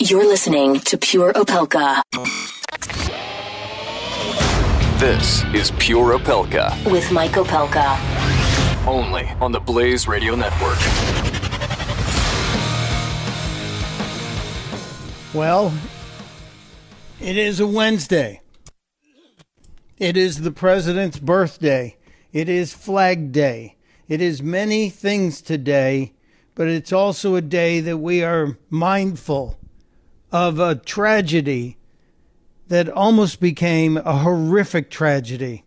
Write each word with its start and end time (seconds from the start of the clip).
You're 0.00 0.26
listening 0.26 0.80
to 0.80 0.98
Pure 0.98 1.32
Opelka 1.34 2.02
This 4.98 5.44
is 5.54 5.70
Pure 5.78 6.18
Opelka, 6.18 6.90
with 6.90 7.10
Mike 7.10 7.32
Opelka. 7.32 7.96
only 8.86 9.28
on 9.40 9.52
the 9.52 9.60
Blaze 9.60 10.06
Radio 10.08 10.34
Network. 10.34 10.78
Well, 15.34 15.72
it 17.20 17.36
is 17.36 17.60
a 17.60 17.66
Wednesday. 17.66 18.40
It 19.98 20.16
is 20.16 20.42
the 20.42 20.50
president's 20.50 21.18
birthday. 21.18 21.96
It 22.32 22.48
is 22.48 22.72
Flag 22.72 23.32
Day. 23.32 23.76
It 24.08 24.20
is 24.20 24.42
many 24.42 24.90
things 24.90 25.40
today, 25.40 26.13
but 26.54 26.68
it's 26.68 26.92
also 26.92 27.34
a 27.34 27.40
day 27.40 27.80
that 27.80 27.98
we 27.98 28.22
are 28.22 28.56
mindful 28.70 29.58
of 30.30 30.58
a 30.58 30.74
tragedy 30.74 31.76
that 32.68 32.88
almost 32.88 33.40
became 33.40 33.96
a 33.96 34.18
horrific 34.18 34.90
tragedy 34.90 35.64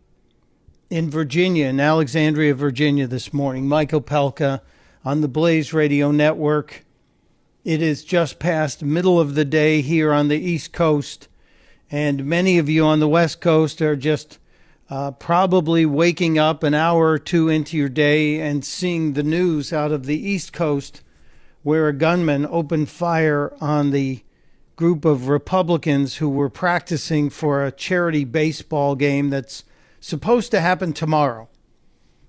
in 0.89 1.09
Virginia, 1.09 1.67
in 1.67 1.79
Alexandria, 1.79 2.55
Virginia, 2.55 3.07
this 3.07 3.33
morning. 3.33 3.67
Mike 3.67 3.91
Opelka 3.91 4.61
on 5.03 5.21
the 5.21 5.27
Blaze 5.27 5.73
Radio 5.73 6.11
Network. 6.11 6.85
It 7.63 7.81
is 7.81 8.03
just 8.03 8.39
past 8.39 8.83
middle 8.83 9.19
of 9.19 9.35
the 9.35 9.45
day 9.45 9.81
here 9.81 10.13
on 10.13 10.29
the 10.29 10.39
East 10.39 10.71
Coast, 10.71 11.27
and 11.91 12.25
many 12.25 12.57
of 12.57 12.69
you 12.69 12.85
on 12.85 12.99
the 12.99 13.07
West 13.07 13.41
Coast 13.41 13.81
are 13.81 13.95
just 13.95 14.39
uh, 14.89 15.11
probably 15.11 15.85
waking 15.85 16.37
up 16.37 16.63
an 16.63 16.73
hour 16.73 17.11
or 17.11 17.19
two 17.19 17.49
into 17.49 17.75
your 17.75 17.89
day 17.89 18.39
and 18.39 18.63
seeing 18.63 19.13
the 19.13 19.23
news 19.23 19.73
out 19.73 19.91
of 19.91 20.05
the 20.05 20.17
East 20.17 20.53
Coast 20.53 21.01
where 21.63 21.87
a 21.87 21.93
gunman 21.93 22.45
opened 22.49 22.89
fire 22.89 23.53
on 23.59 23.91
the 23.91 24.21
group 24.77 25.03
of 25.03 25.27
Republicans 25.27 26.17
who 26.17 26.29
were 26.29 26.49
practicing 26.49 27.29
for 27.29 27.65
a 27.65 27.71
charity 27.71 28.23
baseball 28.23 28.95
game 28.95 29.29
that's 29.29 29.63
supposed 29.99 30.51
to 30.51 30.61
happen 30.61 30.93
tomorrow. 30.93 31.49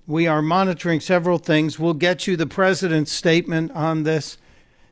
We 0.05 0.25
are 0.27 0.41
monitoring 0.41 0.99
several 0.99 1.37
things. 1.37 1.77
We'll 1.77 1.93
get 1.93 2.25
you 2.25 2.35
the 2.35 2.47
president's 2.47 3.11
statement 3.11 3.71
on 3.71 4.03
this. 4.03 4.37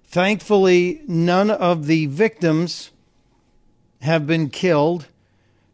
Thankfully, 0.05 1.01
none 1.07 1.49
of 1.49 1.87
the 1.87 2.05
victims 2.05 2.91
have 4.01 4.27
been 4.27 4.49
killed. 4.49 5.07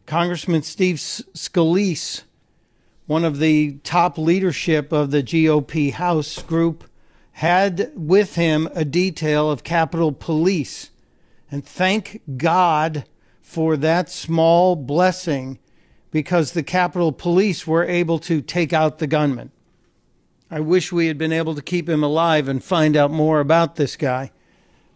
Congressman 0.06 0.62
Steve 0.62 0.96
Scalise, 0.96 2.22
one 3.06 3.24
of 3.24 3.38
the 3.38 3.78
top 3.84 4.18
leadership 4.18 4.92
of 4.92 5.10
the 5.10 5.22
GOP 5.22 5.92
House 5.92 6.42
group, 6.42 6.84
had 7.32 7.90
with 7.94 8.34
him 8.34 8.68
a 8.74 8.84
detail 8.84 9.50
of 9.50 9.64
Capitol 9.64 10.12
Police. 10.12 10.90
And 11.50 11.64
thank 11.64 12.20
God 12.36 13.06
for 13.40 13.76
that 13.78 14.10
small 14.10 14.76
blessing 14.76 15.58
because 16.10 16.52
the 16.52 16.62
Capitol 16.62 17.10
Police 17.10 17.66
were 17.66 17.84
able 17.84 18.18
to 18.20 18.40
take 18.40 18.72
out 18.72 18.98
the 18.98 19.06
gunman. 19.06 19.50
I 20.50 20.60
wish 20.60 20.92
we 20.92 21.06
had 21.06 21.18
been 21.18 21.32
able 21.32 21.54
to 21.54 21.62
keep 21.62 21.88
him 21.88 22.04
alive 22.04 22.46
and 22.46 22.62
find 22.62 22.96
out 22.96 23.10
more 23.10 23.40
about 23.40 23.76
this 23.76 23.96
guy. 23.96 24.30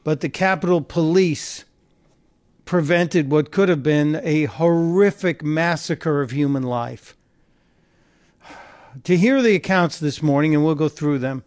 But 0.05 0.21
the 0.21 0.29
Capitol 0.29 0.81
Police 0.81 1.65
prevented 2.69 3.31
what 3.31 3.51
could 3.51 3.71
have 3.71 3.83
been 3.83 4.21
a 4.23 4.45
horrific 4.45 5.43
massacre 5.43 6.21
of 6.21 6.33
human 6.33 6.63
life. 6.63 7.17
To 9.05 9.17
hear 9.17 9.41
the 9.41 9.55
accounts 9.55 9.99
this 9.99 10.23
morning, 10.23 10.55
and 10.55 10.63
we'll 10.63 10.75
go 10.75 10.91
through 10.91 11.21
them, 11.21 11.45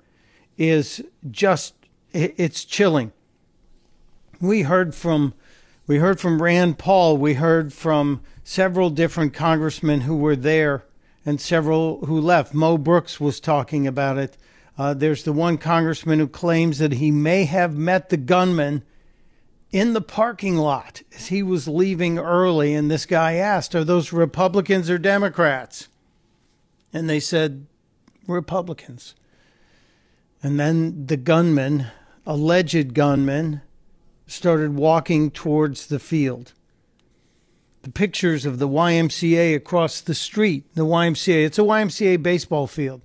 is 0.58 1.06
just 1.30 1.76
it's 2.12 2.66
chilling. 2.66 3.12
We 4.40 4.64
heard 4.64 4.96
from 4.96 5.36
we 5.86 5.98
heard 5.98 6.20
from 6.20 6.42
Rand 6.42 6.80
Paul, 6.80 7.18
we 7.18 7.36
heard 7.36 7.72
from 7.72 8.22
several 8.44 8.90
different 8.90 9.32
congressmen 9.32 10.02
who 10.02 10.18
were 10.18 10.36
there 10.36 10.86
and 11.24 11.40
several 11.40 12.04
who 12.08 12.20
left. 12.20 12.56
Mo 12.56 12.80
Brooks 12.80 13.20
was 13.20 13.40
talking 13.40 13.86
about 13.86 14.18
it. 14.18 14.38
Uh, 14.76 14.96
there's 14.96 15.22
the 15.22 15.34
one 15.34 15.60
congressman 15.60 16.18
who 16.18 16.28
claims 16.28 16.80
that 16.80 16.94
he 16.94 17.12
may 17.12 17.46
have 17.46 17.78
met 17.78 18.10
the 18.10 18.18
gunman 18.18 18.82
in 19.72 19.94
the 19.94 20.02
parking 20.02 20.58
lot 20.58 21.02
as 21.16 21.28
he 21.28 21.42
was 21.42 21.68
leaving 21.68 22.18
early. 22.18 22.74
And 22.74 22.90
this 22.90 23.06
guy 23.06 23.36
asked, 23.36 23.74
Are 23.76 23.84
those 23.84 24.12
Republicans 24.12 24.90
or 24.90 24.98
Democrats? 24.98 25.88
And 26.94 27.10
they 27.10 27.20
said, 27.20 27.66
Republicans. 28.28 29.16
And 30.44 30.60
then 30.60 31.06
the 31.06 31.18
gunman, 31.18 31.88
alleged 32.26 32.94
gunman, 32.94 33.62
started 34.28 34.76
walking 34.76 35.32
towards 35.32 35.88
the 35.88 36.00
field. 36.00 36.54
The 37.84 37.92
pictures 37.92 38.46
of 38.46 38.60
the 38.60 38.68
YMCA 38.68 39.56
across 39.56 40.02
the 40.02 40.14
street, 40.14 40.66
the 40.76 40.86
YMCA, 40.86 41.46
it's 41.46 41.60
a 41.60 41.64
YMCA 41.64 42.22
baseball 42.22 42.68
field 42.68 43.02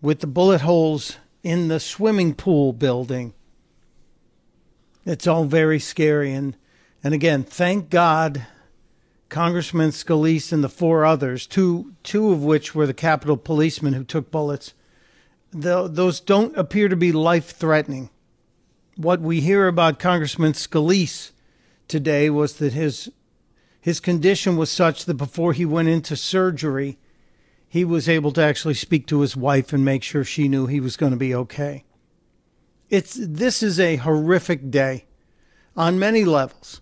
with 0.00 0.20
the 0.20 0.26
bullet 0.26 0.60
holes 0.60 1.16
in 1.42 1.68
the 1.68 1.80
swimming 1.80 2.34
pool 2.34 2.72
building. 2.72 3.34
It's 5.04 5.26
all 5.26 5.44
very 5.44 5.78
scary. 5.78 6.32
And, 6.32 6.56
and 7.02 7.14
again, 7.14 7.42
thank 7.42 7.90
God 7.90 8.46
Congressman 9.28 9.90
Scalise 9.90 10.52
and 10.52 10.62
the 10.62 10.68
four 10.68 11.04
others, 11.04 11.46
two, 11.46 11.94
two 12.02 12.32
of 12.32 12.44
which 12.44 12.74
were 12.74 12.86
the 12.86 12.94
Capitol 12.94 13.36
policemen 13.36 13.94
who 13.94 14.04
took 14.04 14.30
bullets, 14.30 14.74
the, 15.50 15.88
those 15.88 16.20
don't 16.20 16.56
appear 16.56 16.88
to 16.88 16.96
be 16.96 17.12
life 17.12 17.50
threatening. 17.50 18.10
What 18.96 19.20
we 19.20 19.40
hear 19.40 19.66
about 19.66 19.98
Congressman 19.98 20.52
Scalise 20.52 21.32
today 21.88 22.30
was 22.30 22.54
that 22.54 22.72
his 22.72 23.10
his 23.80 24.00
condition 24.00 24.56
was 24.56 24.70
such 24.70 25.04
that 25.04 25.14
before 25.14 25.52
he 25.52 25.66
went 25.66 25.88
into 25.88 26.16
surgery, 26.16 26.96
he 27.68 27.84
was 27.84 28.08
able 28.08 28.32
to 28.32 28.42
actually 28.42 28.72
speak 28.72 29.06
to 29.08 29.20
his 29.20 29.36
wife 29.36 29.74
and 29.74 29.84
make 29.84 30.02
sure 30.02 30.24
she 30.24 30.48
knew 30.48 30.66
he 30.66 30.80
was 30.80 30.96
going 30.96 31.12
to 31.12 31.18
be 31.18 31.34
okay. 31.34 31.84
It's 32.94 33.18
this 33.20 33.60
is 33.60 33.80
a 33.80 33.96
horrific 33.96 34.70
day 34.70 35.06
on 35.76 35.98
many 35.98 36.24
levels. 36.24 36.80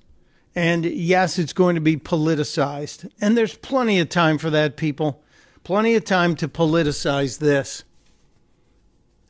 And 0.54 0.84
yes, 0.84 1.38
it's 1.38 1.54
going 1.54 1.74
to 1.74 1.80
be 1.80 1.96
politicized. 1.96 3.10
And 3.18 3.34
there's 3.34 3.56
plenty 3.56 3.98
of 3.98 4.10
time 4.10 4.36
for 4.36 4.50
that, 4.50 4.76
people. 4.76 5.22
Plenty 5.64 5.94
of 5.94 6.04
time 6.04 6.36
to 6.36 6.48
politicize 6.48 7.38
this. 7.38 7.84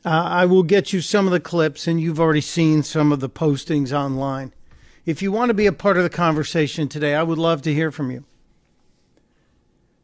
Uh, 0.03 0.09
I 0.09 0.45
will 0.45 0.63
get 0.63 0.91
you 0.91 0.99
some 0.99 1.25
of 1.25 1.31
the 1.31 1.39
clips, 1.39 1.87
and 1.87 2.01
you've 2.01 2.19
already 2.19 2.41
seen 2.41 2.83
some 2.83 3.13
of 3.13 3.21
the 3.21 3.29
postings 3.29 3.93
online. 3.93 4.51
If 5.05 5.21
you 5.21 5.31
want 5.31 5.51
to 5.51 5.53
be 5.53 5.67
a 5.67 5.71
part 5.71 5.95
of 5.95 6.03
the 6.03 6.09
conversation 6.09 6.89
today, 6.89 7.15
I 7.15 7.23
would 7.23 7.37
love 7.37 7.61
to 7.61 7.73
hear 7.73 7.91
from 7.91 8.11
you. 8.11 8.25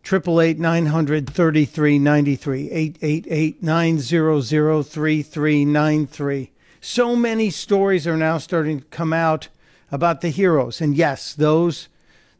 Triple 0.02 0.40
eight 0.40 0.58
nine 0.58 0.86
hundred 0.86 1.30
thirty 1.30 1.66
three 1.66 2.00
ninety 2.00 2.38
three 2.38 2.72
eight 2.72 2.98
eight 3.02 3.28
eight 3.30 3.62
nine 3.62 4.00
zero 4.00 4.40
zero 4.40 4.82
three 4.82 5.22
three 5.22 5.66
nine 5.66 6.08
three. 6.08 6.52
So 6.82 7.16
many 7.16 7.50
stories 7.50 8.08
are 8.08 8.18
now 8.18 8.38
starting 8.38 8.80
to 8.80 8.86
come 8.86 9.12
out 9.12 9.50
about 9.92 10.22
the 10.22 10.30
heroes, 10.30 10.82
and 10.82 10.96
yes, 10.96 11.34
those 11.34 11.90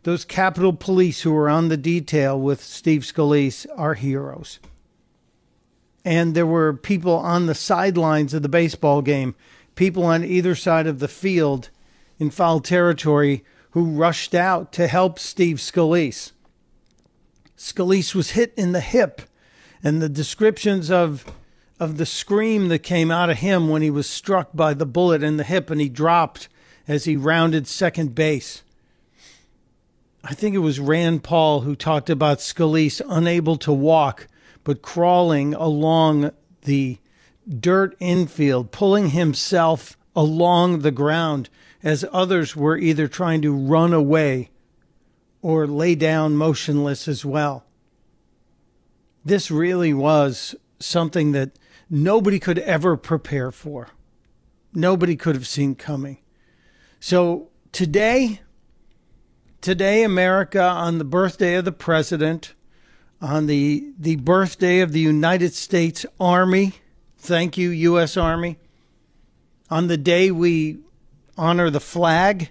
those 0.04 0.24
Capitol 0.24 0.72
Police 0.72 1.22
who 1.22 1.32
were 1.34 1.50
on 1.50 1.68
the 1.68 1.76
detail 1.76 2.40
with 2.40 2.64
Steve 2.64 3.02
Scalise 3.02 3.66
are 3.76 3.96
heroes. 3.96 4.60
And 6.06 6.34
there 6.34 6.46
were 6.46 6.74
people 6.74 7.16
on 7.16 7.48
the 7.48 7.54
sidelines 7.54 8.34
of 8.34 8.42
the 8.42 8.48
baseball 8.48 9.02
game, 9.02 9.36
people 9.76 10.06
on 10.06 10.24
either 10.24 10.56
side 10.56 10.88
of 10.88 11.00
the 11.00 11.10
field 11.10 11.70
in 12.18 12.30
foul 12.30 12.62
territory 12.62 13.44
who 13.72 13.84
rushed 13.84 14.34
out 14.34 14.72
to 14.74 14.88
help 14.88 15.20
Steve 15.20 15.58
Scalise. 15.58 16.32
Scalise 17.58 18.16
was 18.16 18.32
hit 18.32 18.54
in 18.56 18.72
the 18.72 18.80
hip, 18.80 19.22
and 19.84 20.02
the 20.02 20.10
descriptions 20.10 20.90
of 20.90 21.26
of 21.80 21.98
the 21.98 22.06
scream 22.06 22.68
that 22.68 22.80
came 22.80 23.10
out 23.10 23.30
of 23.30 23.38
him 23.38 23.70
when 23.70 23.82
he 23.82 23.90
was 23.90 24.10
struck 24.10 24.50
by 24.54 24.74
the 24.74 24.86
bullet 24.86 25.24
in 25.24 25.38
the 25.38 25.44
hip 25.44 25.70
and 25.70 25.80
he 25.80 25.90
dropped 25.90 26.50
as 26.88 27.06
he 27.06 27.16
rounded 27.16 27.68
second 27.68 28.14
base. 28.14 28.64
I 30.24 30.34
think 30.34 30.56
it 30.56 30.60
was 30.60 30.80
Rand 30.80 31.24
Paul 31.24 31.62
who 31.62 31.76
talked 31.76 32.10
about 32.10 32.40
Scalise 32.40 33.02
unable 33.08 33.56
to 33.58 33.72
walk, 33.72 34.28
but 34.64 34.82
crawling 34.82 35.54
along 35.54 36.32
the 36.64 36.98
dirt 37.48 37.96
infield, 38.00 38.72
pulling 38.72 39.12
himself 39.12 39.98
along 40.16 40.80
the 40.80 40.92
ground 40.92 41.50
as 41.82 42.04
others 42.12 42.56
were 42.56 42.78
either 42.78 43.08
trying 43.08 43.42
to 43.42 43.56
run 43.56 43.94
away 43.94 44.50
or 45.42 45.66
lay 45.66 45.96
down 45.96 46.36
motionless 46.36 47.08
as 47.08 47.24
well. 47.24 47.64
This 49.24 49.50
really 49.50 49.94
was 49.94 50.56
something 50.80 51.32
that 51.32 51.52
nobody 51.90 52.40
could 52.40 52.60
ever 52.60 52.96
prepare 52.96 53.52
for. 53.52 53.90
Nobody 54.74 55.16
could 55.16 55.36
have 55.36 55.48
seen 55.48 55.76
coming. 55.76 56.20
So 57.00 57.50
today, 57.72 58.42
today, 59.62 60.04
America, 60.04 60.62
on 60.62 60.98
the 60.98 61.04
birthday 61.04 61.56
of 61.56 61.66
the 61.66 61.72
president, 61.72 62.54
on 63.22 63.48
the, 63.48 63.92
the 63.98 64.18
birthday 64.18 64.80
of 64.82 64.92
the 64.92 65.00
United 65.00 65.54
States 65.54 66.06
Army, 66.20 66.74
thank 67.18 67.58
you, 67.58 67.70
U.S. 67.70 68.16
Army, 68.16 68.60
on 69.70 69.88
the 69.88 69.98
day 69.98 70.32
we 70.32 70.80
honor 71.38 71.70
the 71.70 71.80
flag, 71.80 72.50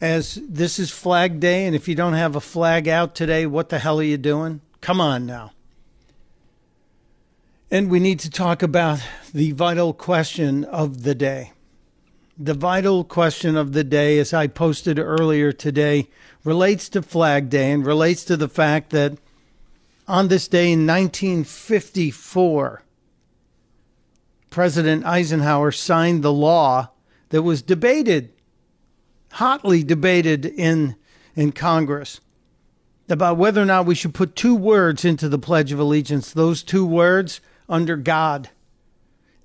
as 0.00 0.38
this 0.46 0.78
is 0.78 0.90
Flag 0.90 1.40
Day, 1.40 1.66
and 1.66 1.74
if 1.74 1.88
you 1.88 1.94
don't 1.94 2.12
have 2.12 2.36
a 2.36 2.40
flag 2.40 2.88
out 2.88 3.14
today, 3.14 3.46
what 3.46 3.68
the 3.68 3.78
hell 3.78 4.00
are 4.00 4.04
you 4.04 4.18
doing? 4.18 4.60
Come 4.80 5.00
on 5.00 5.24
now. 5.24 5.53
And 7.74 7.90
we 7.90 7.98
need 7.98 8.20
to 8.20 8.30
talk 8.30 8.62
about 8.62 9.00
the 9.32 9.50
vital 9.50 9.92
question 9.92 10.62
of 10.62 11.02
the 11.02 11.12
day. 11.12 11.50
The 12.38 12.54
vital 12.54 13.02
question 13.02 13.56
of 13.56 13.72
the 13.72 13.82
day, 13.82 14.20
as 14.20 14.32
I 14.32 14.46
posted 14.46 14.96
earlier 14.96 15.50
today, 15.50 16.08
relates 16.44 16.88
to 16.90 17.02
Flag 17.02 17.50
Day 17.50 17.72
and 17.72 17.84
relates 17.84 18.22
to 18.26 18.36
the 18.36 18.48
fact 18.48 18.90
that 18.90 19.18
on 20.06 20.28
this 20.28 20.46
day 20.46 20.70
in 20.70 20.86
1954, 20.86 22.84
President 24.50 25.04
Eisenhower 25.04 25.72
signed 25.72 26.22
the 26.22 26.32
law 26.32 26.90
that 27.30 27.42
was 27.42 27.60
debated, 27.60 28.32
hotly 29.32 29.82
debated 29.82 30.46
in, 30.46 30.94
in 31.34 31.50
Congress, 31.50 32.20
about 33.08 33.36
whether 33.36 33.60
or 33.60 33.66
not 33.66 33.84
we 33.84 33.96
should 33.96 34.14
put 34.14 34.36
two 34.36 34.54
words 34.54 35.04
into 35.04 35.28
the 35.28 35.40
Pledge 35.40 35.72
of 35.72 35.80
Allegiance. 35.80 36.32
Those 36.32 36.62
two 36.62 36.86
words 36.86 37.40
under 37.68 37.96
God. 37.96 38.50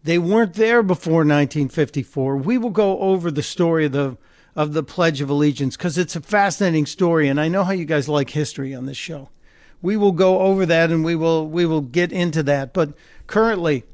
They 0.03 0.17
weren't 0.17 0.53
there 0.53 0.81
before 0.81 1.19
1954. 1.19 2.37
We 2.37 2.57
will 2.57 2.69
go 2.69 2.99
over 2.99 3.29
the 3.29 3.43
story 3.43 3.85
of 3.85 3.91
the 3.91 4.17
of 4.55 4.73
the 4.73 4.83
Pledge 4.83 5.21
of 5.21 5.29
Allegiance 5.29 5.77
because 5.77 5.97
it's 5.97 6.15
a 6.15 6.21
fascinating 6.21 6.85
story, 6.85 7.29
and 7.29 7.39
I 7.39 7.47
know 7.47 7.63
how 7.63 7.71
you 7.71 7.85
guys 7.85 8.09
like 8.09 8.31
history 8.31 8.73
on 8.73 8.87
this 8.87 8.97
show. 8.97 9.29
We 9.81 9.95
will 9.95 10.11
go 10.11 10.39
over 10.39 10.65
that 10.65 10.91
and 10.91 11.05
we 11.05 11.15
will 11.15 11.47
we 11.47 11.65
will 11.65 11.81
get 11.81 12.11
into 12.11 12.43
that. 12.43 12.73
But 12.73 12.93
currently, 13.27 13.85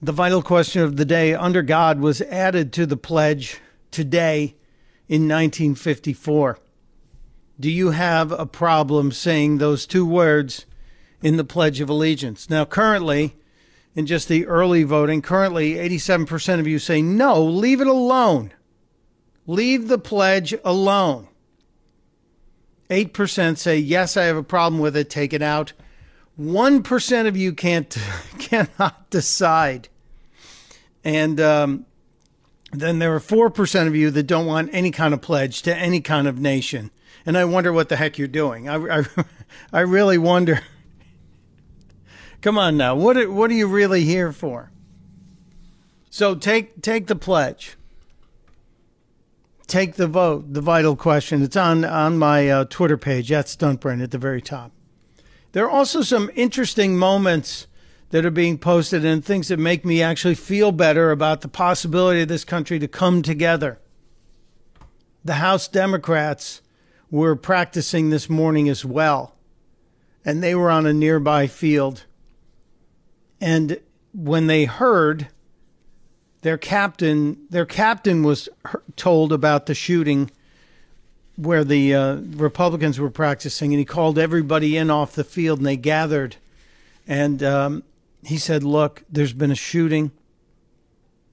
the 0.00 0.12
vital 0.12 0.42
question 0.42 0.82
of 0.82 0.96
the 0.96 1.04
day 1.04 1.34
under 1.34 1.62
God 1.62 2.00
was 2.00 2.20
added 2.22 2.72
to 2.74 2.86
the 2.86 2.96
pledge 2.96 3.60
today 3.90 4.56
in 5.08 5.22
1954. 5.22 6.58
Do 7.58 7.70
you 7.70 7.90
have 7.90 8.32
a 8.32 8.46
problem 8.46 9.12
saying 9.12 9.58
those 9.58 9.86
two 9.86 10.06
words 10.06 10.66
in 11.22 11.36
the 11.36 11.44
Pledge 11.44 11.80
of 11.80 11.88
Allegiance. 11.88 12.50
Now, 12.50 12.64
currently, 12.64 13.34
in 13.94 14.06
just 14.06 14.28
the 14.28 14.46
early 14.46 14.82
voting, 14.82 15.22
currently 15.22 15.74
87% 15.74 16.60
of 16.60 16.66
you 16.66 16.78
say 16.78 17.02
no, 17.02 17.42
leave 17.42 17.80
it 17.80 17.86
alone. 17.86 18.52
Leave 19.46 19.88
the 19.88 19.98
pledge 19.98 20.54
alone. 20.64 21.28
8% 22.90 23.58
say 23.58 23.78
yes, 23.78 24.16
I 24.16 24.24
have 24.24 24.36
a 24.36 24.42
problem 24.42 24.80
with 24.80 24.96
it, 24.96 25.10
take 25.10 25.32
it 25.32 25.42
out. 25.42 25.72
1% 26.38 27.26
of 27.26 27.36
you 27.36 27.52
can't 27.52 27.96
cannot 28.38 29.10
decide. 29.10 29.88
And 31.04 31.40
um, 31.40 31.86
then 32.72 32.98
there 32.98 33.14
are 33.14 33.20
4% 33.20 33.86
of 33.86 33.96
you 33.96 34.10
that 34.10 34.24
don't 34.24 34.46
want 34.46 34.70
any 34.72 34.90
kind 34.90 35.12
of 35.12 35.20
pledge 35.20 35.62
to 35.62 35.76
any 35.76 36.00
kind 36.00 36.28
of 36.28 36.38
nation. 36.38 36.90
And 37.26 37.36
I 37.36 37.44
wonder 37.44 37.72
what 37.72 37.88
the 37.88 37.96
heck 37.96 38.18
you're 38.18 38.28
doing. 38.28 38.68
I, 38.68 39.00
I, 39.00 39.04
I 39.72 39.80
really 39.80 40.18
wonder 40.18 40.60
Come 42.42 42.58
on 42.58 42.76
now. 42.76 42.96
What 42.96 43.16
are, 43.16 43.30
what 43.30 43.52
are 43.52 43.54
you 43.54 43.68
really 43.68 44.02
here 44.02 44.32
for? 44.32 44.72
So 46.10 46.34
take 46.34 46.82
take 46.82 47.06
the 47.06 47.16
pledge. 47.16 47.76
Take 49.68 49.94
the 49.94 50.08
vote. 50.08 50.52
The 50.52 50.60
vital 50.60 50.96
question. 50.96 51.40
It's 51.42 51.56
on 51.56 51.84
on 51.84 52.18
my 52.18 52.50
uh, 52.50 52.64
Twitter 52.64 52.98
page. 52.98 53.30
That's 53.30 53.56
Stuntbrain 53.56 54.02
at 54.02 54.10
the 54.10 54.18
very 54.18 54.42
top. 54.42 54.72
There 55.52 55.64
are 55.64 55.70
also 55.70 56.02
some 56.02 56.30
interesting 56.34 56.98
moments 56.98 57.68
that 58.10 58.26
are 58.26 58.30
being 58.30 58.58
posted 58.58 59.04
and 59.04 59.24
things 59.24 59.48
that 59.48 59.58
make 59.58 59.84
me 59.84 60.02
actually 60.02 60.34
feel 60.34 60.72
better 60.72 61.12
about 61.12 61.40
the 61.40 61.48
possibility 61.48 62.22
of 62.22 62.28
this 62.28 62.44
country 62.44 62.78
to 62.78 62.88
come 62.88 63.22
together. 63.22 63.78
The 65.24 65.34
House 65.34 65.68
Democrats 65.68 66.60
were 67.10 67.36
practicing 67.36 68.10
this 68.10 68.28
morning 68.28 68.68
as 68.68 68.84
well, 68.84 69.36
and 70.24 70.42
they 70.42 70.54
were 70.54 70.70
on 70.70 70.86
a 70.86 70.92
nearby 70.92 71.46
field 71.46 72.04
and 73.42 73.80
when 74.14 74.46
they 74.46 74.66
heard 74.66 75.26
their 76.42 76.56
captain, 76.56 77.44
their 77.50 77.66
captain 77.66 78.22
was 78.22 78.48
told 78.94 79.32
about 79.32 79.66
the 79.66 79.74
shooting 79.74 80.30
where 81.34 81.64
the 81.64 81.92
uh, 81.92 82.14
Republicans 82.34 83.00
were 83.00 83.10
practicing, 83.10 83.72
and 83.72 83.80
he 83.80 83.84
called 83.84 84.16
everybody 84.16 84.76
in 84.76 84.90
off 84.90 85.14
the 85.14 85.24
field, 85.24 85.58
and 85.58 85.66
they 85.66 85.76
gathered. 85.76 86.36
And 87.08 87.42
um, 87.42 87.82
he 88.24 88.38
said, 88.38 88.62
"Look, 88.62 89.02
there's 89.10 89.32
been 89.32 89.50
a 89.50 89.56
shooting. 89.56 90.12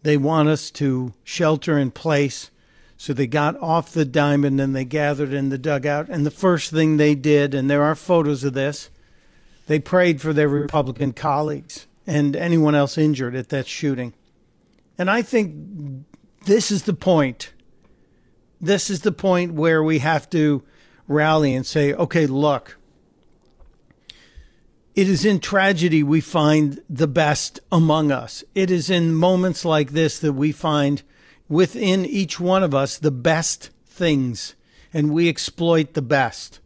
They 0.02 0.18
want 0.18 0.50
us 0.50 0.72
to 0.72 1.14
shelter 1.24 1.78
in 1.78 1.92
place." 1.92 2.50
So 2.98 3.14
they 3.14 3.28
got 3.28 3.56
off 3.62 3.94
the 3.94 4.04
diamond 4.04 4.60
and 4.60 4.76
they 4.76 4.84
gathered 4.84 5.32
in 5.32 5.50
the 5.50 5.58
dugout. 5.58 6.10
And 6.10 6.26
the 6.26 6.32
first 6.32 6.70
thing 6.70 6.98
they 6.98 7.16
did, 7.16 7.54
and 7.54 7.70
there 7.70 7.84
are 7.84 7.96
photos 7.96 8.44
of 8.44 8.54
this, 8.54 8.90
they 9.68 9.80
prayed 9.80 10.20
for 10.20 10.34
their 10.34 10.50
Republican 10.50 11.14
colleagues 11.14 11.86
and 12.10 12.36
anyone 12.36 12.74
else 12.74 12.98
injured 12.98 13.36
at 13.36 13.50
that 13.50 13.68
shooting. 13.68 14.14
And 14.98 15.12
I 15.12 15.22
think 15.22 16.06
this 16.46 16.72
is 16.72 16.84
the 16.84 16.94
point. 16.94 17.54
This 18.60 18.90
is 18.90 19.02
the 19.02 19.12
point 19.12 19.54
where 19.54 19.84
we 19.84 20.00
have 20.00 20.28
to 20.32 20.64
rally 21.08 21.54
and 21.54 21.66
say, 21.66 21.94
okay, 21.94 22.26
look, 22.26 22.78
it 24.96 25.08
is 25.08 25.24
in 25.24 25.40
tragedy 25.40 26.02
we 26.02 26.20
find 26.20 26.82
the 26.90 27.08
best 27.08 27.60
among 27.72 28.12
us. 28.12 28.44
It 28.56 28.72
is 28.72 28.90
in 28.90 29.14
moments 29.14 29.64
like 29.64 29.92
this 29.92 30.18
that 30.20 30.34
we 30.34 30.52
find 30.52 31.04
within 31.48 32.08
each 32.08 32.40
one 32.40 32.64
of 32.64 32.74
us 32.74 32.98
the 32.98 33.12
best 33.12 33.70
things 33.86 34.56
and 34.92 35.14
we 35.14 35.30
exploit 35.30 35.94
the 35.94 36.02
best. 36.02 36.60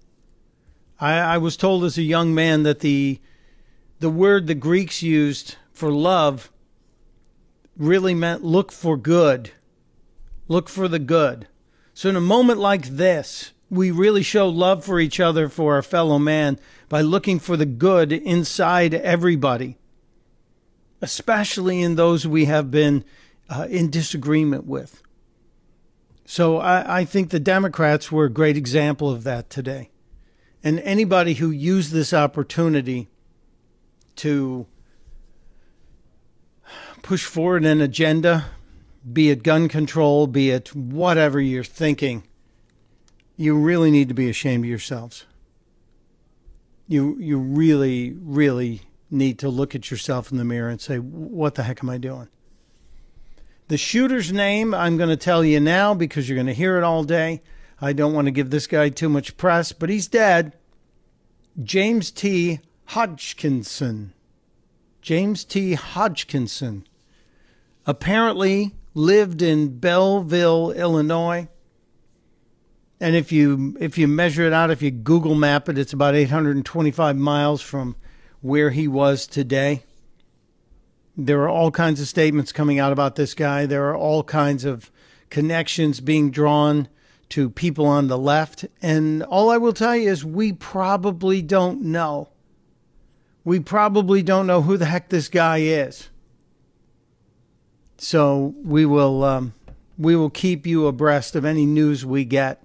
I, 1.02 1.16
I 1.20 1.38
was 1.38 1.58
told 1.58 1.84
as 1.84 1.98
a 1.98 2.02
young 2.02 2.34
man 2.34 2.64
that 2.64 2.80
the 2.80 3.20
the 4.04 4.10
word 4.10 4.48
the 4.48 4.54
Greeks 4.54 5.02
used 5.02 5.56
for 5.72 5.90
love 5.90 6.52
really 7.78 8.14
meant 8.14 8.44
look 8.44 8.70
for 8.70 8.98
good. 8.98 9.52
Look 10.50 10.68
for 10.68 10.90
the 10.90 11.00
good. 11.00 11.48
So, 11.94 12.10
in 12.10 12.18
a 12.18 12.20
moment 12.20 12.60
like 12.60 12.86
this, 12.86 13.54
we 13.70 13.92
really 13.92 14.22
show 14.22 14.50
love 14.50 14.84
for 14.84 15.00
each 15.00 15.22
other, 15.22 15.48
for 15.48 15.76
our 15.76 15.82
fellow 15.82 16.20
man, 16.20 16.60
by 16.90 17.00
looking 17.00 17.40
for 17.40 17.56
the 17.56 17.66
good 17.66 18.12
inside 18.12 18.94
everybody, 18.94 19.78
especially 21.02 21.82
in 21.82 21.96
those 21.96 22.28
we 22.28 22.44
have 22.44 22.70
been 22.70 23.06
uh, 23.50 23.68
in 23.70 23.90
disagreement 23.90 24.66
with. 24.66 25.02
So, 26.26 26.58
I, 26.58 27.00
I 27.00 27.06
think 27.06 27.30
the 27.30 27.40
Democrats 27.40 28.12
were 28.12 28.26
a 28.26 28.30
great 28.30 28.58
example 28.58 29.10
of 29.10 29.24
that 29.24 29.50
today. 29.50 29.92
And 30.62 30.82
anybody 30.82 31.36
who 31.36 31.52
used 31.52 31.94
this 31.94 32.14
opportunity 32.14 33.08
to 34.18 34.66
push 37.02 37.26
forward 37.26 37.66
an 37.66 37.82
agenda, 37.82 38.46
be 39.12 39.30
it 39.30 39.44
gun 39.44 39.68
control, 39.68 40.28
be 40.28 40.50
it 40.50 40.76
whatever 40.76 41.40
you're 41.40 41.64
thinking, 41.64 42.24
you 43.36 43.58
really 43.58 43.92
need 43.92 44.08
to 44.08 44.14
be 44.14 44.30
ashamed 44.30 44.64
of 44.64 44.70
yourselves. 44.70 45.26
You 46.88 47.18
you 47.20 47.38
really 47.38 48.16
really 48.22 48.82
need 49.10 49.40
to 49.40 49.50
look 49.50 49.74
at 49.76 49.90
yourself 49.90 50.32
in 50.32 50.38
the 50.38 50.44
mirror 50.44 50.70
and 50.70 50.82
say, 50.82 50.98
"What 50.98 51.56
the 51.56 51.64
heck 51.64 51.84
am 51.84 51.90
I 51.90 51.98
doing?" 51.98 52.28
The 53.68 53.78
shooter's 53.78 54.32
name 54.32 54.74
I'm 54.74 54.98
going 54.98 55.10
to 55.10 55.18
tell 55.18 55.44
you 55.44 55.60
now 55.60 55.94
because 55.94 56.28
you're 56.28 56.36
going 56.36 56.48
to 56.48 56.54
hear 56.54 56.78
it 56.78 56.84
all 56.84 57.04
day. 57.04 57.42
I 57.82 57.94
don't 57.94 58.14
want 58.14 58.26
to 58.26 58.32
give 58.32 58.50
this 58.50 58.68
guy 58.68 58.90
too 58.90 59.10
much 59.10 59.38
press, 59.38 59.72
but 59.72 59.90
he's 59.90 60.08
dead. 60.08 60.54
James 61.62 62.12
T. 62.12 62.60
Hodgkinson. 62.86 64.14
James 65.02 65.44
T. 65.44 65.74
Hodgkinson 65.74 66.88
apparently 67.86 68.74
lived 68.94 69.42
in 69.42 69.80
Belleville, 69.80 70.72
Illinois. 70.72 71.48
And 73.00 73.16
if 73.16 73.32
you 73.32 73.76
if 73.82 73.98
you 73.98 74.08
measure 74.08 74.44
it 74.44 74.54
out, 74.54 74.72
if 74.72 74.82
you 74.82 74.92
Google 74.92 75.36
map 75.36 75.68
it, 75.68 75.78
it's 75.78 75.92
about 75.92 76.16
825 76.16 77.18
miles 77.18 77.62
from 77.62 77.96
where 78.42 78.70
he 78.70 78.88
was 78.88 79.28
today. 79.28 79.84
There 81.18 81.42
are 81.42 81.50
all 81.50 81.70
kinds 81.70 82.00
of 82.00 82.08
statements 82.08 82.52
coming 82.52 82.80
out 82.80 82.94
about 82.94 83.16
this 83.16 83.34
guy. 83.34 83.66
There 83.66 83.90
are 83.90 83.96
all 83.96 84.24
kinds 84.24 84.66
of 84.66 84.90
connections 85.30 86.00
being 86.00 86.32
drawn 86.32 86.88
to 87.30 87.50
people 87.50 87.86
on 87.86 88.08
the 88.08 88.18
left. 88.18 88.66
And 88.82 89.24
all 89.24 89.50
I 89.50 89.58
will 89.58 89.74
tell 89.74 89.96
you 89.96 90.10
is 90.10 90.24
we 90.24 90.54
probably 90.54 91.42
don't 91.42 91.82
know. 91.82 92.30
We 93.44 93.60
probably 93.60 94.24
don't 94.24 94.48
know 94.48 94.62
who 94.62 94.78
the 94.78 94.86
heck 94.86 95.10
this 95.10 95.28
guy 95.28 95.58
is. 95.58 96.10
So 97.98 98.54
we 98.64 98.86
will 98.86 99.24
um, 99.24 99.54
we 99.98 100.16
will 100.16 100.30
keep 100.30 100.66
you 100.66 100.88
abreast 100.88 101.36
of 101.36 101.46
any 101.46 101.66
news 101.66 102.06
we 102.06 102.26
get. 102.26 102.64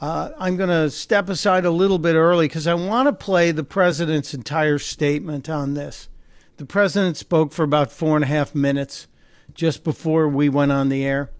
Uh, 0.00 0.30
I'm 0.38 0.56
going 0.56 0.68
to 0.68 0.90
step 0.90 1.28
aside 1.28 1.64
a 1.64 1.70
little 1.70 1.98
bit 1.98 2.14
early 2.14 2.48
because 2.48 2.66
I 2.66 2.74
want 2.74 3.06
to 3.06 3.12
play 3.12 3.50
the 3.50 3.64
president's 3.64 4.34
entire 4.34 4.78
statement 4.78 5.48
on 5.48 5.74
this. 5.74 6.08
The 6.58 6.66
president 6.66 7.16
spoke 7.16 7.52
for 7.52 7.62
about 7.62 7.92
four 7.92 8.16
and 8.16 8.24
a 8.24 8.28
half 8.28 8.54
minutes 8.54 9.06
just 9.54 9.84
before 9.84 10.28
we 10.28 10.48
went 10.48 10.72
on 10.72 10.90
the 10.90 11.04
air. 11.04 11.30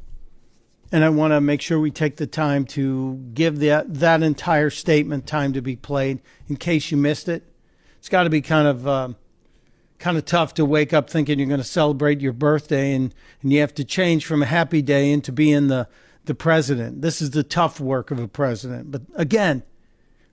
And 0.90 1.04
I 1.04 1.10
want 1.10 1.32
to 1.32 1.40
make 1.40 1.60
sure 1.60 1.78
we 1.80 1.90
take 1.90 2.16
the 2.16 2.26
time 2.26 2.64
to 2.66 3.16
give 3.34 3.58
that, 3.58 3.92
that 3.94 4.22
entire 4.22 4.70
statement 4.70 5.26
time 5.26 5.52
to 5.52 5.60
be 5.60 5.76
played 5.76 6.20
in 6.48 6.56
case 6.56 6.90
you 6.90 6.96
missed 6.96 7.28
it. 7.28 7.42
It's 8.06 8.10
got 8.12 8.22
to 8.22 8.30
be 8.30 8.40
kind 8.40 8.68
of. 8.68 8.86
Uh, 8.86 9.08
kind 9.98 10.16
of 10.16 10.24
tough 10.24 10.54
to 10.54 10.64
wake 10.64 10.92
up 10.92 11.10
thinking 11.10 11.40
you're 11.40 11.48
going 11.48 11.58
to 11.58 11.64
celebrate 11.64 12.20
your 12.20 12.32
birthday 12.32 12.94
and, 12.94 13.12
and 13.42 13.52
you 13.52 13.60
have 13.60 13.74
to 13.74 13.82
change 13.82 14.24
from 14.24 14.42
a 14.42 14.46
happy 14.46 14.80
day 14.80 15.10
into 15.10 15.32
being 15.32 15.66
the, 15.66 15.88
the 16.26 16.34
president. 16.34 17.02
This 17.02 17.20
is 17.20 17.30
the 17.30 17.42
tough 17.42 17.80
work 17.80 18.12
of 18.12 18.20
a 18.20 18.28
president. 18.28 18.92
But 18.92 19.02
again, 19.16 19.64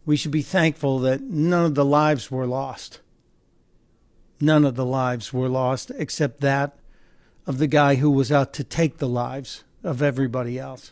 we 0.06 0.18
should 0.18 0.30
be 0.30 0.44
thankful 0.44 1.00
that 1.00 1.22
none 1.22 1.66
of 1.66 1.74
the 1.74 1.84
lives 1.84 2.30
were 2.30 2.46
lost. 2.46 3.00
None 4.40 4.66
of 4.66 4.76
the 4.76 4.86
lives 4.86 5.34
were 5.34 5.50
lost 5.50 5.92
except 5.98 6.42
that 6.42 6.78
of 7.48 7.58
the 7.58 7.66
guy 7.66 7.96
who 7.96 8.12
was 8.12 8.32
out 8.32 8.54
to 8.54 8.64
take 8.64 9.00
the 9.00 9.10
lives 9.10 9.64
of 9.84 10.04
everybody 10.04 10.60
else. 10.60 10.92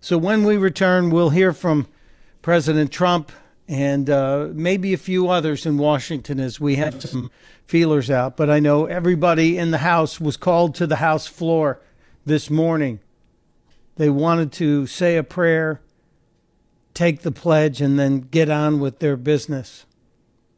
So 0.00 0.16
when 0.16 0.44
we 0.44 0.56
return, 0.56 1.10
we'll 1.10 1.28
hear 1.28 1.52
from 1.52 1.88
President 2.40 2.90
Trump 2.90 3.30
and 3.66 4.10
uh, 4.10 4.48
maybe 4.52 4.92
a 4.92 4.98
few 4.98 5.28
others 5.28 5.64
in 5.64 5.78
Washington 5.78 6.38
as 6.38 6.60
we 6.60 6.76
had 6.76 7.00
some 7.00 7.30
feelers 7.66 8.10
out. 8.10 8.36
But 8.36 8.50
I 8.50 8.60
know 8.60 8.86
everybody 8.86 9.56
in 9.56 9.70
the 9.70 9.78
House 9.78 10.20
was 10.20 10.36
called 10.36 10.74
to 10.76 10.86
the 10.86 10.96
House 10.96 11.26
floor 11.26 11.80
this 12.26 12.50
morning. 12.50 13.00
They 13.96 14.10
wanted 14.10 14.52
to 14.52 14.86
say 14.86 15.16
a 15.16 15.22
prayer, 15.22 15.80
take 16.92 17.22
the 17.22 17.32
pledge, 17.32 17.80
and 17.80 17.98
then 17.98 18.20
get 18.20 18.50
on 18.50 18.80
with 18.80 18.98
their 18.98 19.16
business. 19.16 19.86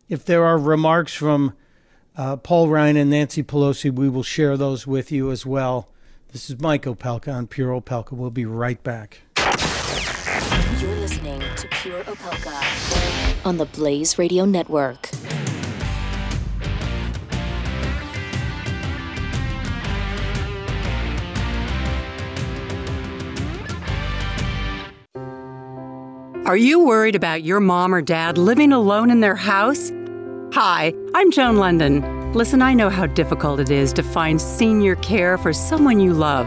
If 0.08 0.24
there 0.24 0.44
are 0.44 0.58
remarks 0.58 1.12
from 1.14 1.54
uh, 2.16 2.36
Paul 2.36 2.68
Ryan 2.68 2.96
and 2.96 3.10
Nancy 3.10 3.42
Pelosi, 3.42 3.92
we 3.92 4.08
will 4.08 4.22
share 4.22 4.56
those 4.56 4.86
with 4.86 5.12
you 5.12 5.30
as 5.30 5.44
well. 5.44 5.88
This 6.32 6.50
is 6.50 6.60
Mike 6.60 6.84
Opelka 6.84 7.32
on 7.32 7.46
Pure 7.46 7.80
Opelka. 7.80 8.12
We'll 8.12 8.30
be 8.30 8.46
right 8.46 8.82
back. 8.82 9.20
You're 10.74 10.96
listening 10.96 11.40
to 11.40 11.68
Pure 11.80 12.02
Opelka 12.04 13.46
on 13.46 13.56
the 13.56 13.64
Blaze 13.64 14.18
Radio 14.18 14.44
Network. 14.44 15.08
Are 26.44 26.56
you 26.56 26.84
worried 26.84 27.14
about 27.14 27.42
your 27.42 27.60
mom 27.60 27.94
or 27.94 28.02
dad 28.02 28.36
living 28.36 28.72
alone 28.72 29.10
in 29.10 29.20
their 29.20 29.34
house? 29.34 29.90
Hi, 30.52 30.92
I'm 31.14 31.30
Joan 31.30 31.56
London. 31.56 32.32
Listen, 32.34 32.60
I 32.60 32.74
know 32.74 32.90
how 32.90 33.06
difficult 33.06 33.60
it 33.60 33.70
is 33.70 33.92
to 33.94 34.02
find 34.02 34.40
senior 34.40 34.96
care 34.96 35.38
for 35.38 35.52
someone 35.52 36.00
you 36.00 36.12
love. 36.12 36.46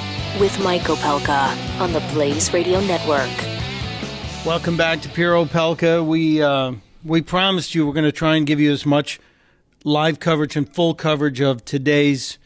with 0.41 0.59
Mike 0.63 0.85
Opelka 0.85 1.55
on 1.79 1.93
the 1.93 1.99
Blaze 2.11 2.51
Radio 2.51 2.79
Network. 2.79 3.29
Welcome 4.43 4.75
back 4.75 4.99
to 5.01 5.09
Pure 5.09 5.45
Opelka. 5.45 6.03
We 6.03 6.41
uh, 6.41 6.71
we 7.05 7.21
promised 7.21 7.75
you 7.75 7.85
we're 7.85 7.93
going 7.93 8.05
to 8.05 8.11
try 8.11 8.37
and 8.37 8.47
give 8.47 8.59
you 8.59 8.71
as 8.71 8.83
much 8.83 9.19
live 9.83 10.19
coverage 10.19 10.55
and 10.55 10.67
full 10.67 10.95
coverage 10.95 11.41
of 11.41 11.63
today's 11.63 12.39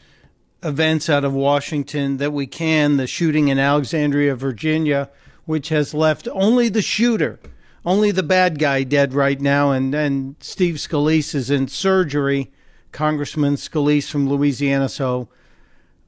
events 0.62 1.08
out 1.08 1.24
of 1.24 1.32
Washington 1.32 2.18
that 2.18 2.34
we 2.34 2.46
can. 2.46 2.98
The 2.98 3.06
shooting 3.06 3.48
in 3.48 3.58
Alexandria, 3.58 4.36
Virginia, 4.36 5.08
which 5.46 5.70
has 5.70 5.94
left 5.94 6.28
only 6.32 6.68
the 6.68 6.82
shooter, 6.82 7.40
only 7.82 8.10
the 8.10 8.22
bad 8.22 8.58
guy 8.58 8.82
dead 8.82 9.14
right 9.14 9.40
now, 9.40 9.70
and 9.70 9.94
and 9.94 10.36
Steve 10.40 10.74
Scalise 10.74 11.34
is 11.34 11.50
in 11.50 11.66
surgery. 11.66 12.52
Congressman 12.92 13.54
Scalise 13.54 14.10
from 14.10 14.28
Louisiana, 14.28 14.90
so 14.90 15.30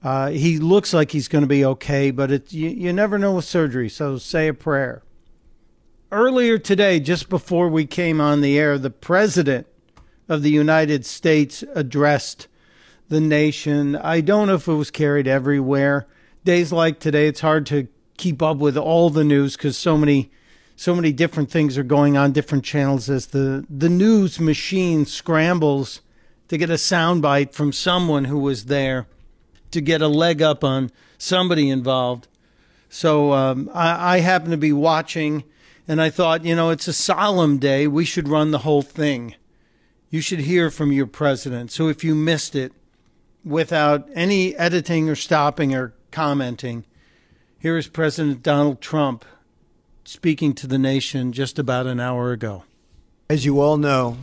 uh, 0.02 0.31
he 0.31 0.59
looks 0.59 0.95
like 0.95 1.11
he's 1.11 1.28
going 1.28 1.43
to 1.43 1.49
be 1.49 1.64
okay, 1.64 2.11
but 2.11 2.31
it, 2.31 2.52
you, 2.52 2.69
you 2.69 2.93
never 2.93 3.19
know 3.19 3.35
with 3.35 3.45
surgery, 3.45 3.88
so 3.88 4.17
say 4.19 4.49
a 4.49 4.55
prayer. 4.55 5.02
Earlier 6.12 6.57
today, 6.59 7.00
just 7.00 7.28
before 7.28 7.69
we 7.69 7.85
came 7.85 8.21
on 8.21 8.40
the 8.40 8.59
air, 8.59 8.78
the 8.78 8.90
President 8.90 9.67
of 10.28 10.43
the 10.43 10.50
United 10.50 11.05
States 11.05 11.64
addressed 11.75 12.47
the 13.09 13.21
nation. 13.21 13.97
I 13.97 14.21
don't 14.21 14.47
know 14.47 14.55
if 14.55 14.69
it 14.69 14.75
was 14.75 14.90
carried 14.90 15.26
everywhere. 15.26 16.07
Days 16.45 16.73
like 16.73 17.00
today, 17.00 17.26
it's 17.26 17.40
hard 17.40 17.67
to 17.67 17.88
keep 18.17 18.43
up 18.43 18.59
with 18.59 18.76
all 18.76 19.11
the 19.11 19.25
news 19.25 19.57
because 19.57 19.76
so 19.76 19.97
many 19.97 20.31
so 20.76 20.95
many 20.95 21.12
different 21.12 21.50
things 21.50 21.76
are 21.76 21.83
going 21.83 22.17
on 22.17 22.31
different 22.31 22.64
channels 22.64 23.09
as 23.11 23.26
the 23.26 23.64
the 23.69 23.88
news 23.88 24.38
machine 24.38 25.05
scrambles 25.07 26.02
to 26.49 26.57
get 26.57 26.71
a 26.71 26.75
soundbite 26.75 27.52
from 27.52 27.73
someone 27.73 28.25
who 28.25 28.38
was 28.38 28.67
there 28.67 29.07
to 29.70 29.80
get 29.80 30.02
a 30.02 30.08
leg 30.08 30.42
up 30.42 30.64
on 30.64 30.90
somebody 31.18 31.68
involved. 31.70 32.28
So 32.88 33.32
um, 33.32 33.70
I, 33.75 34.16
I 34.16 34.18
happened 34.20 34.52
to 34.52 34.56
be 34.56 34.72
watching, 34.72 35.44
and 35.87 36.00
I 36.00 36.10
thought, 36.10 36.44
you 36.44 36.56
know, 36.56 36.70
it's 36.70 36.88
a 36.88 36.92
solemn 36.92 37.58
day. 37.58 37.87
We 37.87 38.04
should 38.04 38.28
run 38.28 38.50
the 38.50 38.58
whole 38.58 38.82
thing. 38.82 39.34
You 40.10 40.20
should 40.20 40.40
hear 40.40 40.70
from 40.70 40.92
your 40.92 41.06
president. 41.06 41.70
So 41.70 41.88
if 41.88 42.02
you 42.02 42.14
missed 42.14 42.54
it, 42.54 42.72
without 43.44 44.08
any 44.14 44.54
editing 44.56 45.08
or 45.08 45.14
stopping 45.14 45.75
or 45.75 45.94
commenting, 46.10 46.84
here 47.58 47.76
is 47.76 47.88
President 47.88 48.42
Donald 48.42 48.80
Trump 48.80 49.25
speaking 50.04 50.54
to 50.54 50.66
the 50.66 50.78
nation 50.78 51.32
just 51.32 51.58
about 51.58 51.87
an 51.87 52.00
hour 52.00 52.32
ago. 52.32 52.64
As 53.28 53.44
you 53.44 53.60
all 53.60 53.76
know, 53.76 54.16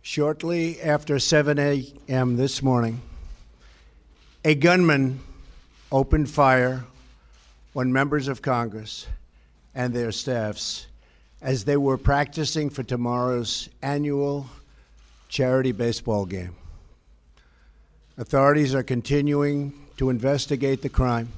shortly 0.00 0.80
after 0.80 1.18
7 1.18 1.58
a.m. 1.58 2.36
this 2.36 2.62
morning, 2.62 3.02
a 4.46 4.54
gunman 4.54 5.18
opened 5.90 6.30
fire 6.30 6.84
on 7.74 7.92
members 7.92 8.28
of 8.28 8.42
Congress 8.42 9.08
and 9.74 9.92
their 9.92 10.12
staffs 10.12 10.86
as 11.42 11.64
they 11.64 11.76
were 11.76 11.98
practicing 11.98 12.70
for 12.70 12.84
tomorrow's 12.84 13.68
annual 13.82 14.46
charity 15.28 15.72
baseball 15.72 16.24
game. 16.24 16.54
Authorities 18.16 18.72
are 18.72 18.84
continuing 18.84 19.74
to 19.96 20.10
investigate 20.10 20.80
the 20.80 20.88
crime, 20.88 21.32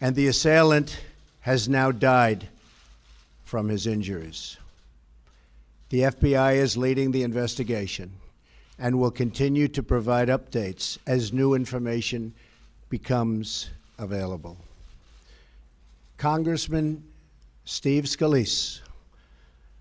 and 0.00 0.14
the 0.14 0.28
assailant 0.28 0.96
has 1.40 1.68
now 1.68 1.90
died 1.90 2.46
from 3.42 3.68
his 3.68 3.88
injuries. 3.88 4.58
The 5.88 6.02
FBI 6.02 6.54
is 6.54 6.76
leading 6.76 7.10
the 7.10 7.24
investigation 7.24 8.12
and 8.80 8.98
will 8.98 9.10
continue 9.10 9.68
to 9.68 9.82
provide 9.82 10.28
updates 10.28 10.96
as 11.06 11.34
new 11.34 11.52
information 11.52 12.34
becomes 12.88 13.68
available. 13.98 14.56
Congressman 16.16 17.04
Steve 17.66 18.04
Scalise, 18.04 18.80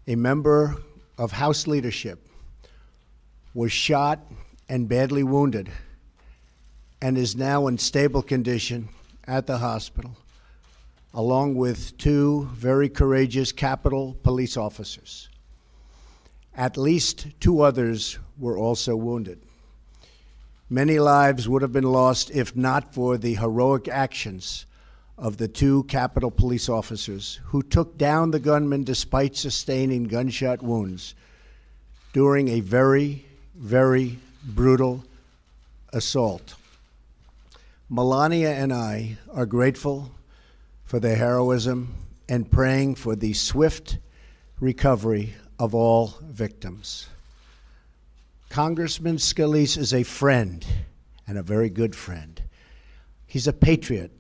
a 0.06 0.16
member 0.16 0.76
of 1.18 1.32
House 1.32 1.66
leadership, 1.66 2.28
was 3.54 3.72
shot 3.72 4.20
and 4.68 4.88
badly 4.90 5.24
wounded 5.24 5.72
and 7.02 7.18
is 7.18 7.36
now 7.36 7.68
in 7.68 7.78
stable 7.78 8.22
condition 8.22 8.90
at 9.26 9.48
the 9.48 9.60
hospital, 9.60 10.18
along 11.14 11.56
with 11.56 11.98
two 11.98 12.50
very 12.54 12.90
courageous 12.90 13.54
Capitol 13.54 14.18
police 14.24 14.58
officers. 14.58 15.30
At 16.54 16.78
least 16.78 17.28
two 17.40 17.62
others 17.62 18.20
were 18.40 18.58
also 18.58 18.96
wounded. 18.96 19.42
Many 20.70 21.00
lives 21.00 21.50
would 21.50 21.62
have 21.62 21.74
been 21.74 21.92
lost 21.92 22.32
if 22.32 22.56
not 22.56 22.94
for 22.94 23.18
the 23.18 23.36
heroic 23.36 23.88
actions 23.88 24.66
of 25.18 25.38
the 25.38 25.48
two 25.48 25.84
Capitol 25.84 26.32
police 26.32 26.70
officers 26.70 27.40
who 27.46 27.62
took 27.62 27.98
down 27.98 28.32
the 28.32 28.40
gunman 28.40 28.84
despite 28.84 29.36
sustaining 29.36 30.04
gunshot 30.04 30.62
wounds 30.62 31.16
during 32.14 32.48
a 32.48 32.60
very, 32.62 33.26
very 33.56 34.20
brutal 34.44 35.04
assault. 35.92 36.56
Melania 37.90 38.52
and 38.52 38.72
I 38.72 39.18
are 39.34 39.46
grateful 39.46 40.12
for 40.86 41.00
their 41.00 41.16
heroism 41.16 41.96
and 42.30 42.50
praying 42.50 42.96
for 42.96 43.16
the 43.16 43.34
swift 43.34 43.98
recovery 44.60 45.34
of 45.58 45.74
all 45.74 46.14
victims. 46.22 47.08
Congressman 48.50 49.18
Scalise 49.18 49.78
is 49.78 49.94
a 49.94 50.02
friend 50.02 50.66
and 51.28 51.38
a 51.38 51.44
very 51.44 51.70
good 51.70 51.96
friend. 51.96 52.42
He's 53.28 53.48
a 53.48 53.54
patriot 53.54 54.12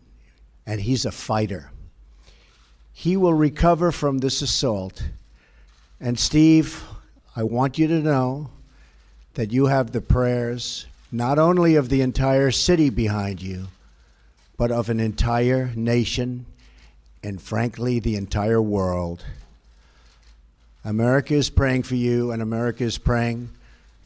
and 0.67 0.79
he's 0.81 1.03
a 1.03 1.11
fighter. 1.11 1.71
He 2.93 3.17
will 3.17 3.33
recover 3.33 3.91
from 3.91 4.19
this 4.19 4.43
assault. 4.43 5.03
And 5.99 6.19
Steve, 6.19 6.83
I 7.35 7.41
want 7.41 7.79
you 7.79 7.87
to 7.87 8.01
know 8.01 8.51
that 9.33 9.51
you 9.51 9.65
have 9.65 9.91
the 9.91 10.01
prayers 10.01 10.85
not 11.11 11.39
only 11.39 11.75
of 11.75 11.89
the 11.89 12.01
entire 12.01 12.51
city 12.51 12.91
behind 12.91 13.41
you, 13.41 13.67
but 14.57 14.71
of 14.71 14.89
an 14.89 14.99
entire 14.99 15.71
nation 15.75 16.45
and, 17.23 17.41
frankly, 17.41 17.99
the 17.99 18.15
entire 18.15 18.61
world. 18.61 19.25
America 20.85 21.33
is 21.33 21.49
praying 21.49 21.83
for 21.83 21.95
you, 21.95 22.31
and 22.31 22.41
America 22.41 22.83
is 22.83 22.97
praying 22.97 23.49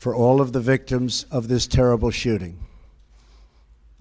for 0.04 0.14
all 0.14 0.42
of 0.42 0.52
the 0.52 0.60
victims 0.60 1.26
of 1.32 1.48
this 1.48 1.66
terrible 1.66 2.12
shooting. 2.12 2.60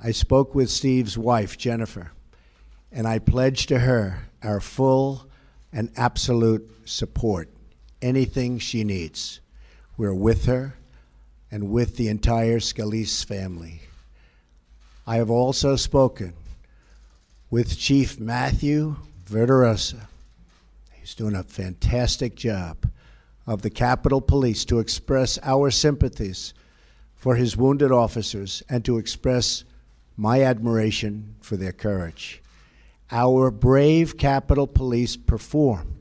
I 0.02 0.10
spoke 0.10 0.52
with 0.52 0.68
Steve's 0.68 1.16
wife, 1.16 1.56
Jennifer, 1.56 2.10
and 2.90 3.06
I 3.06 3.20
pledged 3.20 3.68
to 3.68 3.78
her 3.78 4.24
our 4.42 4.58
full 4.58 5.28
and 5.72 5.92
absolute 5.96 6.68
support. 6.86 7.50
Anything 8.02 8.58
she 8.58 8.82
needs, 8.82 9.38
we're 9.96 10.12
with 10.12 10.46
her 10.46 10.74
and 11.52 11.70
with 11.70 11.96
the 11.96 12.08
entire 12.08 12.58
Scalise 12.58 13.24
family. 13.24 13.82
I 15.06 15.18
have 15.18 15.30
also 15.30 15.76
spoken 15.76 16.32
with 17.48 17.78
Chief 17.78 18.18
Matthew 18.18 18.96
Verderosa. 19.30 20.08
He's 20.94 21.14
doing 21.14 21.36
a 21.36 21.44
fantastic 21.44 22.34
job 22.34 22.88
of 23.46 23.62
the 23.62 23.70
Capitol 23.70 24.20
Police 24.20 24.64
to 24.66 24.78
express 24.78 25.38
our 25.42 25.70
sympathies 25.70 26.54
for 27.14 27.36
his 27.36 27.56
wounded 27.56 27.90
officers 27.90 28.62
and 28.68 28.84
to 28.84 28.98
express 28.98 29.64
my 30.16 30.42
admiration 30.42 31.34
for 31.40 31.56
their 31.56 31.72
courage. 31.72 32.42
Our 33.10 33.50
brave 33.50 34.16
Capitol 34.16 34.66
Police 34.66 35.16
perform 35.16 36.00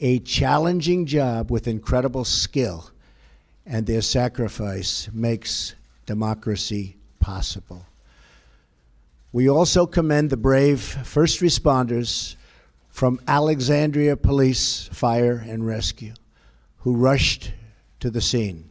a 0.00 0.18
challenging 0.18 1.06
job 1.06 1.50
with 1.50 1.68
incredible 1.68 2.24
skill, 2.24 2.90
and 3.64 3.86
their 3.86 4.02
sacrifice 4.02 5.08
makes 5.12 5.74
democracy 6.06 6.96
possible. 7.20 7.86
We 9.30 9.48
also 9.48 9.86
commend 9.86 10.30
the 10.30 10.36
brave 10.36 10.80
first 10.80 11.40
responders 11.40 12.34
from 12.88 13.20
Alexandria 13.28 14.16
Police 14.16 14.88
Fire 14.92 15.42
and 15.46 15.64
Rescue 15.64 16.14
who 16.82 16.96
rushed 16.96 17.52
to 18.00 18.10
the 18.10 18.20
scene. 18.20 18.68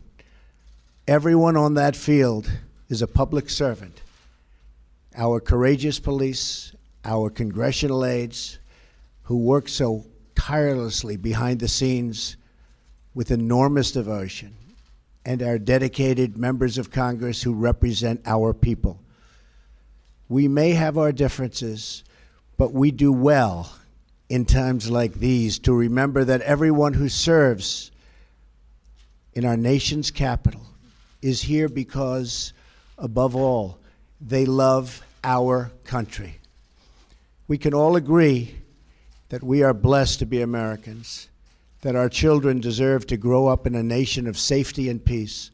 Everyone 1.07 1.55
on 1.55 1.75
that 1.75 1.95
field 1.95 2.51
is 2.89 3.01
a 3.01 3.07
public 3.07 3.49
servant. 3.49 4.01
Our 5.15 5.39
courageous 5.39 5.99
police, 5.99 6.75
our 7.05 7.29
congressional 7.29 8.05
aides, 8.05 8.59
who 9.23 9.37
work 9.37 9.69
so 9.69 10.05
tirelessly 10.35 11.15
behind 11.15 11.59
the 11.59 11.67
scenes 11.67 12.35
with 13.13 13.31
enormous 13.31 13.91
devotion, 13.91 14.55
and 15.25 15.41
our 15.41 15.57
dedicated 15.57 16.37
members 16.37 16.77
of 16.77 16.91
Congress 16.91 17.43
who 17.43 17.53
represent 17.53 18.21
our 18.25 18.53
people. 18.53 18.99
We 20.27 20.47
may 20.47 20.71
have 20.71 20.97
our 20.97 21.11
differences, 21.11 22.03
but 22.57 22.73
we 22.73 22.91
do 22.91 23.11
well 23.11 23.71
in 24.29 24.45
times 24.45 24.89
like 24.89 25.15
these 25.15 25.59
to 25.59 25.73
remember 25.73 26.23
that 26.23 26.41
everyone 26.41 26.93
who 26.93 27.09
serves 27.09 27.90
in 29.33 29.45
our 29.45 29.57
nation's 29.57 30.11
capital 30.11 30.61
is 31.21 31.43
here 31.43 31.69
because, 31.69 32.53
above 32.97 33.35
all, 33.35 33.79
they 34.19 34.45
love 34.45 35.01
our 35.23 35.71
country. 35.83 36.39
We 37.47 37.57
can 37.57 37.73
all 37.73 37.95
agree 37.95 38.55
that 39.29 39.43
we 39.43 39.63
are 39.63 39.73
blessed 39.73 40.19
to 40.19 40.25
be 40.25 40.41
Americans, 40.41 41.29
that 41.81 41.95
our 41.95 42.09
children 42.09 42.59
deserve 42.59 43.07
to 43.07 43.17
grow 43.17 43.47
up 43.47 43.65
in 43.65 43.75
a 43.75 43.83
nation 43.83 44.27
of 44.27 44.37
safety 44.37 44.89
and 44.89 45.03
peace, 45.03 45.51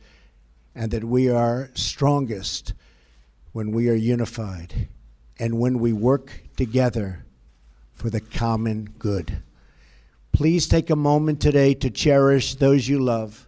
and 0.73 0.91
that 0.91 1.03
we 1.03 1.29
are 1.29 1.69
strongest 1.73 2.73
when 3.51 3.71
we 3.71 3.89
are 3.89 3.95
unified 3.95 4.87
and 5.39 5.59
when 5.59 5.79
we 5.79 5.93
work 5.93 6.41
together 6.55 7.25
for 7.93 8.09
the 8.09 8.19
common 8.19 8.89
good. 8.99 9.41
Please 10.31 10.67
take 10.67 10.89
a 10.89 10.95
moment 10.95 11.41
today 11.41 11.73
to 11.73 11.89
cherish 11.89 12.55
those 12.55 12.87
you 12.87 12.99
love 12.99 13.46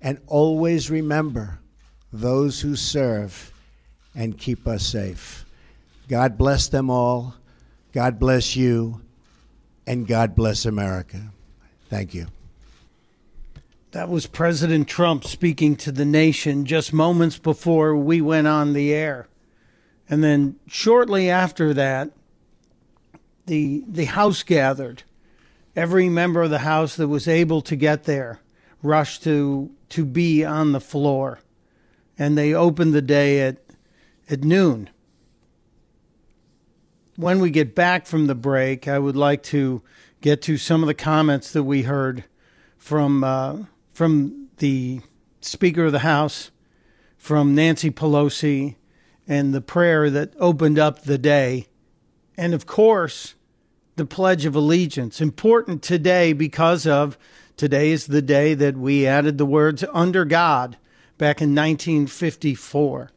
and 0.00 0.20
always 0.26 0.90
remember 0.90 1.58
those 2.12 2.60
who 2.60 2.76
serve 2.76 3.52
and 4.14 4.38
keep 4.38 4.66
us 4.66 4.86
safe. 4.86 5.44
God 6.08 6.36
bless 6.36 6.68
them 6.68 6.90
all. 6.90 7.34
God 7.92 8.18
bless 8.18 8.56
you. 8.56 9.00
And 9.86 10.06
God 10.06 10.34
bless 10.34 10.66
America. 10.66 11.32
Thank 11.88 12.14
you. 12.14 12.26
That 13.92 14.08
was 14.08 14.26
President 14.26 14.86
Trump 14.86 15.24
speaking 15.24 15.74
to 15.76 15.90
the 15.90 16.04
nation 16.04 16.64
just 16.64 16.92
moments 16.92 17.38
before 17.38 17.96
we 17.96 18.20
went 18.20 18.46
on 18.46 18.72
the 18.72 18.92
air. 18.92 19.26
And 20.08 20.22
then 20.22 20.56
shortly 20.68 21.28
after 21.28 21.74
that, 21.74 22.10
the, 23.46 23.82
the 23.88 24.04
House 24.04 24.44
gathered. 24.44 25.02
Every 25.74 26.08
member 26.08 26.42
of 26.42 26.50
the 26.50 26.60
House 26.60 26.94
that 26.96 27.08
was 27.08 27.26
able 27.26 27.62
to 27.62 27.74
get 27.74 28.04
there 28.04 28.40
rushed 28.82 29.22
to 29.24 29.70
to 29.90 30.04
be 30.04 30.44
on 30.44 30.72
the 30.72 30.80
floor. 30.80 31.40
And 32.18 32.36
they 32.36 32.54
opened 32.54 32.92
the 32.92 33.02
day 33.02 33.40
at, 33.40 33.58
at 34.28 34.44
noon. 34.44 34.90
When 37.16 37.40
we 37.40 37.50
get 37.50 37.74
back 37.74 38.06
from 38.06 38.26
the 38.26 38.34
break, 38.34 38.86
I 38.86 38.98
would 38.98 39.16
like 39.16 39.42
to 39.44 39.82
get 40.20 40.42
to 40.42 40.56
some 40.56 40.82
of 40.82 40.86
the 40.86 40.94
comments 40.94 41.52
that 41.52 41.64
we 41.64 41.82
heard 41.82 42.24
from 42.76 43.24
uh, 43.24 43.64
from 43.92 44.48
the 44.58 45.00
Speaker 45.40 45.86
of 45.86 45.92
the 45.92 46.00
House, 46.00 46.50
from 47.16 47.54
Nancy 47.54 47.90
Pelosi, 47.90 48.76
and 49.26 49.54
the 49.54 49.60
prayer 49.60 50.10
that 50.10 50.34
opened 50.38 50.78
up 50.78 51.02
the 51.02 51.18
day, 51.18 51.68
and 52.36 52.54
of 52.54 52.66
course, 52.66 53.34
the 53.96 54.06
Pledge 54.06 54.44
of 54.44 54.54
Allegiance. 54.54 55.20
Important 55.20 55.82
today 55.82 56.32
because 56.32 56.86
of 56.86 57.18
Today 57.60 57.90
is 57.90 58.06
the 58.06 58.22
day 58.22 58.54
that 58.54 58.78
we 58.78 59.06
added 59.06 59.36
the 59.36 59.44
words 59.44 59.84
under 59.92 60.24
God 60.24 60.78
back 61.18 61.42
in 61.42 61.54
1954. 61.54 63.10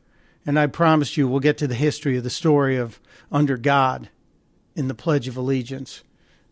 And 0.45 0.60
I 0.60 0.67
promised 0.67 1.15
you 1.15 1.29
we'll 1.29 1.39
get 1.39 1.58
to 1.60 1.65
the 1.65 1.75
history 1.75 2.17
of 2.17 2.25
the 2.25 2.29
story 2.29 2.75
of 2.75 2.99
under 3.32 3.56
God 3.56 4.10
in 4.75 4.89
the 4.89 4.93
Pledge 4.93 5.29
of 5.29 5.38
Allegiance 5.38 6.03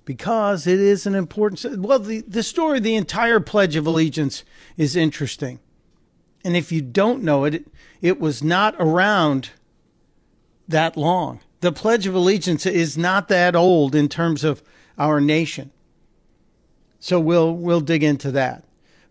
because 0.05 0.65
it 0.67 0.79
is 0.79 1.05
an 1.05 1.15
important 1.15 1.79
well 1.79 1.99
the, 1.99 2.21
the 2.21 2.43
story 2.43 2.79
the 2.79 2.95
entire 2.95 3.41
Pledge 3.41 3.75
of 3.75 3.85
Allegiance 3.85 4.45
is 4.77 4.95
interesting. 4.95 5.59
And 6.45 6.55
if 6.55 6.71
you 6.71 6.81
don't 6.81 7.23
know 7.23 7.43
it, 7.43 7.67
it 8.01 8.21
was 8.21 8.41
not 8.41 8.73
around 8.79 9.49
that 10.65 10.95
long. 10.95 11.41
The 11.59 11.73
Pledge 11.73 12.07
of 12.07 12.15
Allegiance 12.15 12.65
is 12.65 12.97
not 12.97 13.27
that 13.27 13.53
old 13.53 13.95
in 13.95 14.07
terms 14.07 14.45
of 14.45 14.63
our 14.97 15.19
nation. 15.19 15.71
So 17.01 17.19
we'll 17.19 17.53
we'll 17.55 17.81
dig 17.81 18.03
into 18.03 18.31
that. 18.31 18.63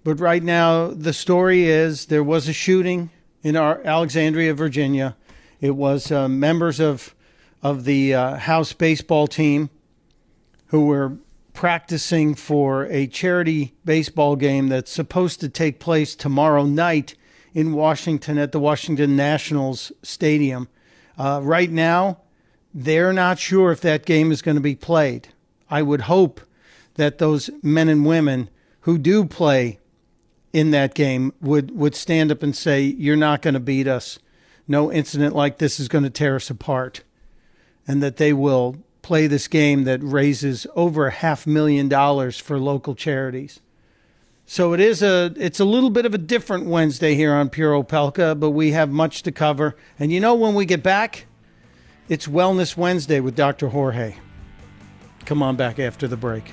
But 0.04 0.20
right 0.20 0.42
now, 0.42 0.86
the 0.86 1.12
story 1.12 1.64
is 1.64 2.06
there 2.06 2.22
was 2.22 2.48
a 2.48 2.52
shooting 2.52 3.10
in 3.42 3.56
our 3.56 3.82
Alexandria, 3.84 4.54
Virginia. 4.54 5.16
It 5.60 5.72
was 5.72 6.10
uh, 6.12 6.28
members 6.28 6.78
of 6.78 7.16
of 7.62 7.84
the 7.84 8.14
uh, 8.14 8.36
house 8.36 8.72
baseball 8.72 9.26
team 9.26 9.70
who 10.68 10.86
were 10.86 11.16
practicing 11.52 12.36
for 12.36 12.86
a 12.86 13.08
charity 13.08 13.74
baseball 13.84 14.36
game 14.36 14.68
that's 14.68 14.92
supposed 14.92 15.40
to 15.40 15.48
take 15.48 15.80
place 15.80 16.14
tomorrow 16.14 16.64
night 16.64 17.16
in 17.52 17.72
Washington 17.72 18.38
at 18.38 18.52
the 18.52 18.60
Washington 18.60 19.16
Nationals 19.16 19.90
Stadium. 20.04 20.68
Uh, 21.18 21.40
right 21.42 21.72
now, 21.72 22.18
they're 22.72 23.12
not 23.12 23.40
sure 23.40 23.72
if 23.72 23.80
that 23.80 24.06
game 24.06 24.30
is 24.30 24.42
going 24.42 24.54
to 24.54 24.60
be 24.60 24.76
played. 24.76 25.28
I 25.68 25.82
would 25.82 26.02
hope 26.02 26.40
that 27.00 27.16
those 27.16 27.48
men 27.62 27.88
and 27.88 28.04
women 28.04 28.50
who 28.82 28.98
do 28.98 29.24
play 29.24 29.78
in 30.52 30.70
that 30.70 30.94
game 30.94 31.32
would, 31.40 31.70
would 31.70 31.94
stand 31.94 32.30
up 32.30 32.42
and 32.42 32.54
say, 32.54 32.82
You're 32.82 33.16
not 33.16 33.40
going 33.40 33.54
to 33.54 33.60
beat 33.60 33.88
us. 33.88 34.18
No 34.68 34.92
incident 34.92 35.34
like 35.34 35.56
this 35.56 35.80
is 35.80 35.88
going 35.88 36.04
to 36.04 36.10
tear 36.10 36.36
us 36.36 36.50
apart. 36.50 37.02
And 37.88 38.02
that 38.02 38.18
they 38.18 38.34
will 38.34 38.76
play 39.00 39.26
this 39.26 39.48
game 39.48 39.84
that 39.84 40.02
raises 40.02 40.66
over 40.76 41.06
a 41.06 41.10
half 41.10 41.46
million 41.46 41.88
dollars 41.88 42.38
for 42.38 42.58
local 42.58 42.94
charities. 42.94 43.60
So 44.44 44.74
it 44.74 44.80
is 44.80 45.02
a 45.02 45.32
it's 45.36 45.58
a 45.58 45.64
little 45.64 45.90
bit 45.90 46.04
of 46.04 46.12
a 46.12 46.18
different 46.18 46.66
Wednesday 46.66 47.14
here 47.14 47.32
on 47.32 47.48
Pure 47.48 47.82
Opelka, 47.82 48.38
but 48.38 48.50
we 48.50 48.72
have 48.72 48.90
much 48.90 49.22
to 49.22 49.32
cover. 49.32 49.74
And 49.98 50.12
you 50.12 50.20
know 50.20 50.34
when 50.34 50.54
we 50.54 50.66
get 50.66 50.82
back, 50.82 51.26
it's 52.10 52.26
Wellness 52.26 52.76
Wednesday 52.76 53.20
with 53.20 53.36
Dr. 53.36 53.68
Jorge. 53.68 54.16
Come 55.24 55.42
on 55.42 55.56
back 55.56 55.78
after 55.78 56.06
the 56.06 56.16
break. 56.16 56.52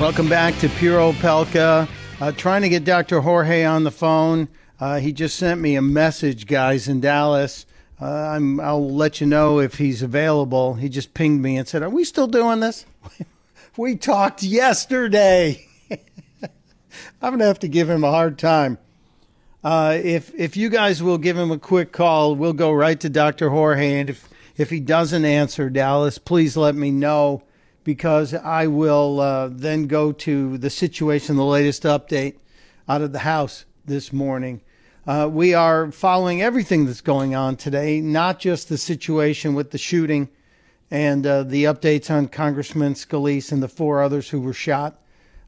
Welcome 0.00 0.28
back 0.28 0.56
to 0.60 0.68
Pure 0.68 1.12
Opelka. 1.12 1.88
Uh, 2.20 2.30
trying 2.30 2.62
to 2.62 2.68
get 2.68 2.84
Dr. 2.84 3.20
Jorge 3.20 3.64
on 3.64 3.82
the 3.82 3.90
phone. 3.90 4.46
Uh, 4.78 5.00
he 5.00 5.12
just 5.12 5.36
sent 5.36 5.60
me 5.60 5.74
a 5.74 5.82
message, 5.82 6.46
guys, 6.46 6.86
in 6.86 7.00
Dallas. 7.00 7.66
Uh, 8.00 8.06
I'm, 8.06 8.60
I'll 8.60 8.88
let 8.88 9.20
you 9.20 9.26
know 9.26 9.58
if 9.58 9.78
he's 9.78 10.00
available. 10.00 10.74
He 10.74 10.88
just 10.88 11.14
pinged 11.14 11.42
me 11.42 11.56
and 11.56 11.66
said, 11.66 11.82
Are 11.82 11.90
we 11.90 12.04
still 12.04 12.28
doing 12.28 12.60
this? 12.60 12.86
we 13.76 13.96
talked 13.96 14.44
yesterday. 14.44 15.66
I'm 15.90 15.98
going 17.20 17.40
to 17.40 17.46
have 17.46 17.58
to 17.58 17.68
give 17.68 17.90
him 17.90 18.04
a 18.04 18.12
hard 18.12 18.38
time. 18.38 18.78
Uh, 19.64 19.98
if 20.00 20.32
if 20.36 20.56
you 20.56 20.68
guys 20.68 21.02
will 21.02 21.18
give 21.18 21.36
him 21.36 21.50
a 21.50 21.58
quick 21.58 21.90
call, 21.90 22.36
we'll 22.36 22.52
go 22.52 22.70
right 22.70 23.00
to 23.00 23.08
Dr. 23.08 23.50
Jorge. 23.50 23.98
And 23.98 24.10
if, 24.10 24.28
if 24.56 24.70
he 24.70 24.78
doesn't 24.78 25.24
answer, 25.24 25.68
Dallas, 25.68 26.18
please 26.18 26.56
let 26.56 26.76
me 26.76 26.92
know 26.92 27.42
because 27.88 28.34
I 28.34 28.66
will 28.66 29.18
uh, 29.18 29.48
then 29.50 29.86
go 29.86 30.12
to 30.12 30.58
the 30.58 30.68
situation, 30.68 31.36
the 31.36 31.42
latest 31.46 31.84
update 31.84 32.34
out 32.86 33.00
of 33.00 33.12
the 33.12 33.20
House 33.20 33.64
this 33.82 34.12
morning. 34.12 34.60
Uh, 35.06 35.26
we 35.32 35.54
are 35.54 35.90
following 35.90 36.42
everything 36.42 36.84
that's 36.84 37.00
going 37.00 37.34
on 37.34 37.56
today, 37.56 38.02
not 38.02 38.40
just 38.40 38.68
the 38.68 38.76
situation 38.76 39.54
with 39.54 39.70
the 39.70 39.78
shooting 39.78 40.28
and 40.90 41.26
uh, 41.26 41.42
the 41.44 41.64
updates 41.64 42.10
on 42.10 42.28
Congressman 42.28 42.92
Scalise 42.92 43.52
and 43.52 43.62
the 43.62 43.68
four 43.68 44.02
others 44.02 44.28
who 44.28 44.40
were 44.42 44.52
shot. 44.52 45.00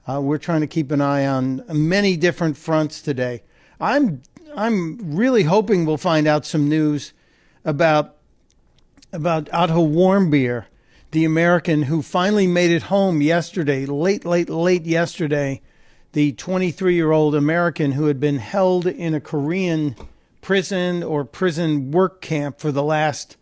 Uh, 0.09 0.19
we're 0.23 0.39
trying 0.39 0.63
to 0.63 0.67
keep 0.67 0.91
an 0.91 1.03
eye 1.03 1.27
on 1.27 1.63
many 1.69 2.17
different 2.17 2.57
fronts 2.57 3.03
today. 3.03 3.43
I'm 3.79 4.23
I'm 4.57 5.15
really 5.15 5.43
hoping 5.43 5.85
we'll 5.85 5.99
find 5.99 6.27
out 6.27 6.47
some 6.47 6.71
news 6.71 7.13
about 7.67 8.17
about 9.13 9.53
Otto 9.53 9.87
Warmbier, 9.87 10.65
the 11.11 11.25
American 11.25 11.83
who 11.83 12.03
finally 12.03 12.47
made 12.47 12.71
it 12.71 12.85
home 12.85 13.21
yesterday, 13.21 13.87
late, 13.87 14.25
late, 14.25 14.49
late 14.49 14.87
yesterday. 14.87 15.61
The 16.13 16.33
23 16.33 16.95
year 16.95 17.13
old 17.13 17.35
American 17.35 17.93
who 17.93 18.07
had 18.07 18.21
been 18.21 18.39
held 18.39 18.87
in 18.87 19.15
a 19.15 19.21
Korean 19.21 19.97
prison 20.41 21.03
or 21.03 21.25
prison 21.25 21.91
work 21.91 22.21
camp 22.21 22.59
for 22.59 22.73
the 22.73 22.83
last 22.83 23.37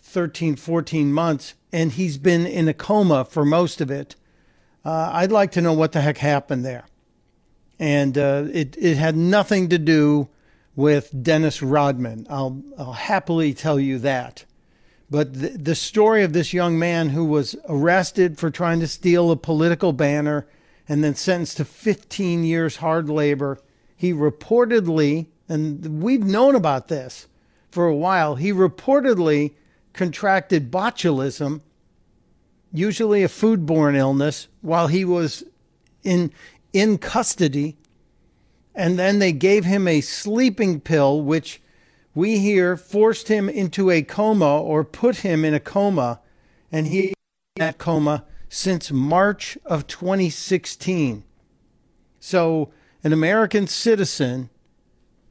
13, 0.00 0.56
14 0.56 1.12
months, 1.12 1.54
and 1.72 1.92
he's 1.92 2.18
been 2.18 2.46
in 2.46 2.66
a 2.66 2.74
coma 2.74 3.24
for 3.24 3.44
most 3.44 3.80
of 3.80 3.90
it. 3.90 4.16
Uh, 4.84 5.10
I'd 5.12 5.32
like 5.32 5.52
to 5.52 5.60
know 5.60 5.74
what 5.74 5.92
the 5.92 6.00
heck 6.00 6.18
happened 6.18 6.64
there. 6.64 6.86
And 7.78 8.16
uh, 8.16 8.46
it, 8.52 8.76
it 8.78 8.96
had 8.96 9.16
nothing 9.16 9.68
to 9.68 9.78
do 9.78 10.28
with 10.74 11.22
Dennis 11.22 11.62
Rodman. 11.62 12.26
I'll, 12.30 12.62
I'll 12.78 12.92
happily 12.92 13.52
tell 13.52 13.78
you 13.78 13.98
that. 13.98 14.44
But 15.10 15.34
the, 15.34 15.48
the 15.48 15.74
story 15.74 16.22
of 16.22 16.32
this 16.32 16.52
young 16.52 16.78
man 16.78 17.10
who 17.10 17.24
was 17.24 17.56
arrested 17.68 18.38
for 18.38 18.50
trying 18.50 18.80
to 18.80 18.88
steal 18.88 19.30
a 19.30 19.36
political 19.36 19.92
banner 19.92 20.46
and 20.88 21.02
then 21.02 21.14
sentenced 21.14 21.58
to 21.58 21.64
15 21.64 22.44
years 22.44 22.76
hard 22.76 23.08
labor, 23.08 23.58
he 23.96 24.12
reportedly, 24.12 25.26
and 25.48 26.02
we've 26.02 26.24
known 26.24 26.54
about 26.54 26.88
this 26.88 27.26
for 27.70 27.86
a 27.86 27.96
while, 27.96 28.36
he 28.36 28.52
reportedly 28.52 29.52
contracted 29.92 30.70
botulism, 30.70 31.60
usually 32.72 33.22
a 33.22 33.28
foodborne 33.28 33.96
illness, 33.96 34.48
while 34.60 34.88
he 34.88 35.04
was 35.04 35.44
in 36.02 36.32
in 36.72 36.98
custody. 36.98 37.76
And 38.74 38.98
then 38.98 39.18
they 39.18 39.32
gave 39.32 39.64
him 39.64 39.88
a 39.88 40.00
sleeping 40.00 40.80
pill, 40.80 41.20
which 41.22 41.60
we 42.18 42.40
hear 42.40 42.76
forced 42.76 43.28
him 43.28 43.48
into 43.48 43.92
a 43.92 44.02
coma 44.02 44.60
or 44.60 44.82
put 44.82 45.18
him 45.18 45.44
in 45.44 45.54
a 45.54 45.60
coma, 45.60 46.18
and 46.72 46.88
he 46.88 47.10
in 47.10 47.14
that 47.58 47.78
coma 47.78 48.24
since 48.48 48.90
March 48.90 49.56
of 49.64 49.86
2016. 49.86 51.22
So, 52.18 52.72
an 53.04 53.12
American 53.12 53.68
citizen 53.68 54.50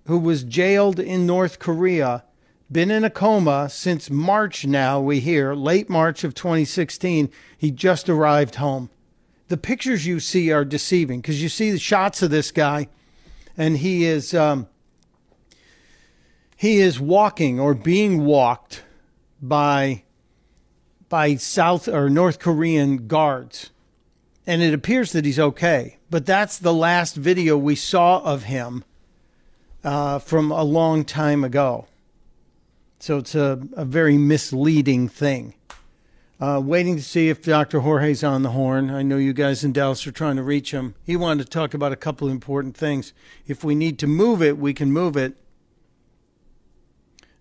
who 0.05 0.17
was 0.17 0.45
jailed 0.45 0.97
in 0.97 1.25
North 1.25 1.59
Korea, 1.59 2.23
been 2.71 2.89
in 2.89 3.03
a 3.03 3.09
coma 3.09 3.67
since 3.69 4.09
March 4.09 4.65
now, 4.65 5.01
we 5.01 5.19
hear, 5.19 5.53
late 5.55 5.89
March 5.89 6.23
of 6.23 6.33
2016. 6.35 7.29
He 7.57 7.69
just 7.69 8.07
arrived 8.07 8.55
home. 8.55 8.89
The 9.49 9.57
pictures 9.57 10.05
you 10.05 10.21
see 10.21 10.53
are 10.53 10.63
deceiving 10.63 11.19
because 11.19 11.43
you 11.43 11.49
see 11.49 11.69
the 11.69 11.79
shots 11.79 12.21
of 12.21 12.29
this 12.29 12.49
guy, 12.49 12.87
and 13.57 13.79
he 13.79 14.05
is. 14.05 14.33
Um, 14.33 14.69
he 16.57 16.79
is 16.79 16.99
walking 16.99 17.59
or 17.59 17.73
being 17.75 18.25
walked 18.25 18.83
by 19.41 20.03
by 21.07 21.35
South 21.35 21.87
or 21.87 22.09
North 22.09 22.39
Korean 22.39 23.07
guards. 23.07 23.69
And 24.45 24.61
it 24.61 24.73
appears 24.73 25.11
that 25.13 25.23
he's 25.23 25.39
okay. 25.39 25.97
But 26.09 26.25
that's 26.25 26.57
the 26.57 26.73
last 26.73 27.15
video 27.15 27.57
we 27.57 27.75
saw 27.75 28.19
of 28.19 28.43
him 28.43 28.83
uh, 29.83 30.19
from 30.19 30.51
a 30.51 30.63
long 30.63 31.05
time 31.05 31.43
ago. 31.43 31.87
So 32.99 33.17
it's 33.17 33.35
a, 33.35 33.61
a 33.73 33.85
very 33.85 34.17
misleading 34.17 35.07
thing. 35.07 35.53
Uh, 36.39 36.61
waiting 36.63 36.95
to 36.95 37.03
see 37.03 37.29
if 37.29 37.41
Dr. 37.41 37.79
Jorge's 37.81 38.23
on 38.23 38.43
the 38.43 38.51
horn. 38.51 38.89
I 38.89 39.01
know 39.01 39.17
you 39.17 39.33
guys 39.33 39.63
in 39.63 39.73
Dallas 39.73 40.05
are 40.05 40.11
trying 40.11 40.35
to 40.35 40.43
reach 40.43 40.71
him. 40.71 40.95
He 41.03 41.15
wanted 41.15 41.43
to 41.43 41.49
talk 41.49 41.73
about 41.73 41.91
a 41.91 41.95
couple 41.95 42.27
important 42.27 42.75
things. 42.75 43.13
If 43.47 43.63
we 43.63 43.75
need 43.75 43.97
to 43.99 44.07
move 44.07 44.41
it, 44.41 44.57
we 44.57 44.73
can 44.73 44.91
move 44.91 45.15
it. 45.15 45.35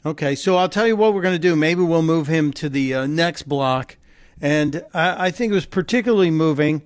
Okay, 0.06 0.36
so 0.36 0.56
I'll 0.56 0.68
tell 0.68 0.86
you 0.86 0.94
what 0.94 1.14
we're 1.14 1.20
going 1.20 1.34
to 1.34 1.38
do. 1.40 1.56
Maybe 1.56 1.82
we'll 1.82 2.00
move 2.00 2.28
him 2.28 2.52
to 2.52 2.68
the 2.68 2.94
uh, 2.94 3.06
next 3.08 3.48
block. 3.48 3.96
And 4.40 4.84
I, 4.94 5.26
I 5.26 5.30
think 5.32 5.50
it 5.50 5.56
was 5.56 5.66
particularly 5.66 6.30
moving. 6.30 6.82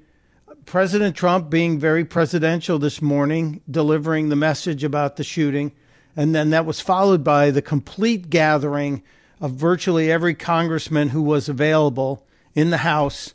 President 0.65 1.15
Trump 1.15 1.51
being 1.51 1.79
very 1.79 2.03
presidential 2.03 2.79
this 2.79 3.03
morning, 3.03 3.61
delivering 3.71 4.31
the 4.31 4.37
message 4.37 4.83
about 4.83 5.17
the 5.17 5.23
shooting. 5.23 5.73
And 6.17 6.35
then 6.35 6.49
that 6.49 6.65
was 6.65 6.81
followed 6.81 7.23
by 7.23 7.51
the 7.51 7.61
complete 7.61 8.31
gathering 8.31 9.03
of 9.39 9.51
virtually 9.51 10.11
every 10.11 10.35
congressman 10.35 11.11
who 11.11 11.21
was 11.21 11.47
available 11.47 12.25
in 12.55 12.71
the 12.71 12.79
House. 12.79 13.35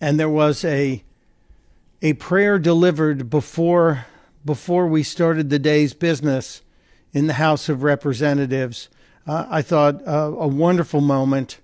And 0.00 0.18
there 0.18 0.30
was 0.30 0.64
a 0.64 1.04
a 2.00 2.14
prayer 2.14 2.58
delivered 2.58 3.28
before 3.28 4.06
before 4.42 4.86
we 4.86 5.02
started 5.02 5.50
the 5.50 5.58
day's 5.58 5.92
business 5.92 6.62
in 7.16 7.28
the 7.28 7.32
House 7.32 7.70
of 7.70 7.82
Representatives. 7.82 8.90
Uh, 9.26 9.46
I 9.48 9.62
thought 9.62 10.06
uh, 10.06 10.34
a 10.38 10.46
wonderful 10.46 11.00
moment, 11.00 11.58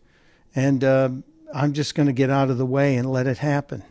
and 0.54 0.82
uh, 0.82 1.10
I'm 1.52 1.74
just 1.74 1.94
going 1.94 2.06
to 2.06 2.14
get 2.14 2.30
out 2.30 2.48
of 2.48 2.56
the 2.56 2.64
way 2.64 2.96
and 2.96 3.12
let 3.12 3.26
it 3.26 3.36
happen. 3.36 3.84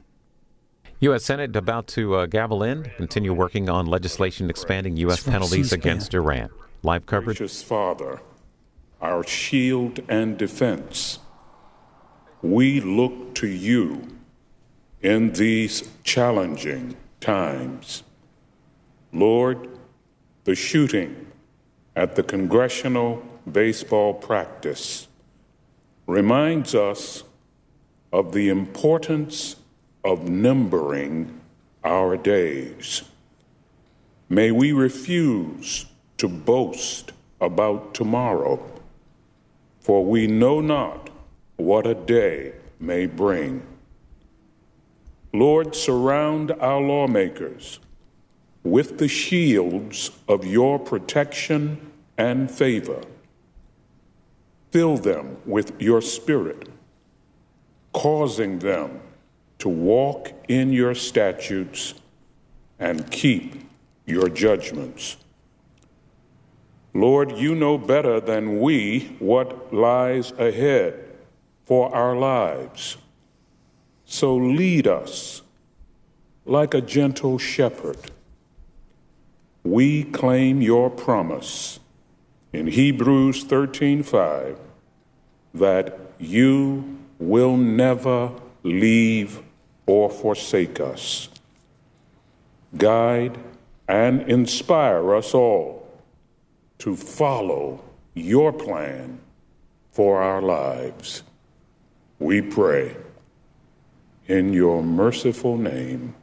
U.S. 1.01 1.23
Senate 1.23 1.55
about 1.55 1.85
to 1.89 2.15
uh, 2.15 2.25
gavel 2.25 2.63
in, 2.63 2.85
continue 2.97 3.31
working 3.31 3.69
on 3.69 3.85
legislation 3.85 4.49
expanding 4.49 4.97
U.S. 4.97 5.21
penalties 5.21 5.71
against 5.71 6.15
Iran. 6.15 6.49
Live 6.81 7.05
coverage. 7.05 7.37
Gracious 7.37 7.61
Father, 7.61 8.21
our 8.99 9.23
shield 9.23 9.99
and 10.09 10.39
defense, 10.39 11.19
we 12.41 12.81
look 12.81 13.35
to 13.35 13.47
you 13.47 14.07
in 15.03 15.33
these 15.33 15.87
challenging 16.03 16.97
times. 17.19 18.01
Lord, 19.13 19.77
the 20.45 20.55
shooting 20.55 21.30
at 21.95 22.15
the 22.15 22.23
congressional 22.23 23.23
baseball 23.51 24.13
practice 24.13 25.07
reminds 26.07 26.73
us 26.75 27.23
of 28.11 28.33
the 28.33 28.49
importance 28.49 29.55
of 30.03 30.27
numbering 30.27 31.39
our 31.83 32.17
days. 32.17 33.03
May 34.29 34.51
we 34.51 34.71
refuse 34.71 35.85
to 36.17 36.27
boast 36.27 37.11
about 37.39 37.93
tomorrow, 37.93 38.63
for 39.79 40.05
we 40.05 40.27
know 40.27 40.61
not 40.61 41.09
what 41.57 41.87
a 41.87 41.95
day 41.95 42.53
may 42.79 43.05
bring. 43.05 43.65
Lord, 45.33 45.75
surround 45.75 46.51
our 46.51 46.81
lawmakers 46.81 47.79
with 48.63 48.97
the 48.97 49.07
shields 49.07 50.11
of 50.27 50.45
your 50.45 50.77
protection 50.77 51.91
and 52.17 52.49
favor. 52.51 53.01
Fill 54.71 54.97
them 54.97 55.37
with 55.45 55.81
your 55.81 56.01
spirit, 56.01 56.69
causing 57.93 58.59
them 58.59 59.01
to 59.59 59.69
walk 59.69 60.31
in 60.47 60.71
your 60.71 60.95
statutes 60.95 61.95
and 62.79 63.11
keep 63.11 63.63
your 64.05 64.29
judgments. 64.29 65.17
Lord, 66.93 67.37
you 67.37 67.55
know 67.55 67.77
better 67.77 68.19
than 68.19 68.59
we 68.59 69.15
what 69.19 69.73
lies 69.73 70.31
ahead 70.31 71.07
for 71.65 71.93
our 71.95 72.15
lives. 72.15 72.97
So 74.05 74.35
lead 74.35 74.87
us 74.87 75.41
like 76.45 76.73
a 76.73 76.81
gentle 76.81 77.37
shepherd. 77.37 78.11
We 79.63 80.03
claim 80.03 80.61
your 80.61 80.89
promise 80.89 81.79
in 82.51 82.67
Hebrews 82.67 83.43
13:5 83.43 84.57
that 85.53 85.99
you 86.19 86.97
will 87.19 87.57
never 87.57 88.31
leave 88.63 89.41
or 89.85 90.09
forsake 90.09 90.79
us. 90.79 91.29
Guide 92.77 93.37
and 93.87 94.21
inspire 94.29 95.13
us 95.13 95.33
all 95.33 95.87
to 96.79 96.95
follow 96.95 97.83
your 98.13 98.51
plan 98.51 99.19
for 99.91 100.21
our 100.21 100.41
lives. 100.41 101.23
We 102.19 102.41
pray 102.41 102.95
in 104.27 104.53
your 104.53 104.81
merciful 104.81 105.57
name. 105.57 106.15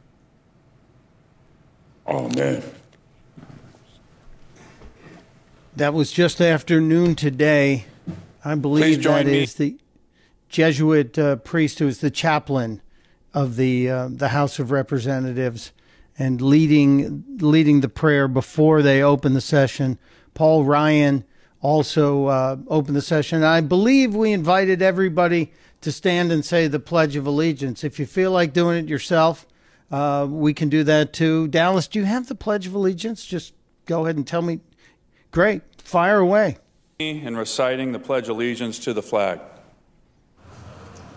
Amen. 2.07 2.63
That 5.79 5.93
was 5.93 6.11
just 6.11 6.41
after 6.41 6.81
noon 6.81 7.15
today. 7.15 7.85
I 8.43 8.55
believe 8.55 9.01
that 9.03 9.25
me. 9.25 9.43
is 9.43 9.53
the 9.53 9.77
Jesuit 10.49 11.17
uh, 11.17 11.37
priest 11.37 11.79
who 11.79 11.87
is 11.87 12.01
the 12.01 12.11
chaplain 12.11 12.81
of 13.33 13.55
the 13.55 13.89
uh, 13.89 14.09
the 14.11 14.27
House 14.27 14.59
of 14.59 14.71
Representatives 14.71 15.71
and 16.17 16.41
leading 16.41 17.23
leading 17.39 17.79
the 17.79 17.87
prayer 17.87 18.27
before 18.27 18.81
they 18.81 19.01
open 19.01 19.33
the 19.33 19.39
session. 19.39 19.97
Paul 20.33 20.65
Ryan 20.65 21.23
also 21.61 22.25
uh, 22.25 22.57
opened 22.67 22.97
the 22.97 23.01
session. 23.01 23.45
I 23.45 23.61
believe 23.61 24.13
we 24.13 24.33
invited 24.33 24.81
everybody 24.81 25.53
to 25.79 25.93
stand 25.93 26.29
and 26.29 26.43
say 26.43 26.67
the 26.67 26.81
Pledge 26.81 27.15
of 27.15 27.25
Allegiance. 27.25 27.85
If 27.85 27.99
you 27.99 28.05
feel 28.05 28.31
like 28.31 28.51
doing 28.51 28.77
it 28.77 28.89
yourself, 28.89 29.47
uh, 29.89 30.27
we 30.29 30.53
can 30.53 30.67
do 30.67 30.83
that 30.83 31.13
too. 31.13 31.47
Dallas, 31.47 31.87
do 31.87 31.99
you 31.99 32.05
have 32.05 32.27
the 32.27 32.35
Pledge 32.35 32.67
of 32.67 32.75
Allegiance? 32.75 33.25
Just 33.25 33.53
go 33.85 34.03
ahead 34.03 34.17
and 34.17 34.27
tell 34.27 34.41
me. 34.41 34.59
Great, 35.31 35.61
fire 35.77 36.17
away. 36.17 36.57
In 36.97 37.37
reciting 37.37 37.91
the 37.91 37.99
Pledge 37.99 38.29
of 38.29 38.31
Allegiance 38.31 38.79
to 38.79 38.93
the 38.93 39.03
flag. 39.03 39.39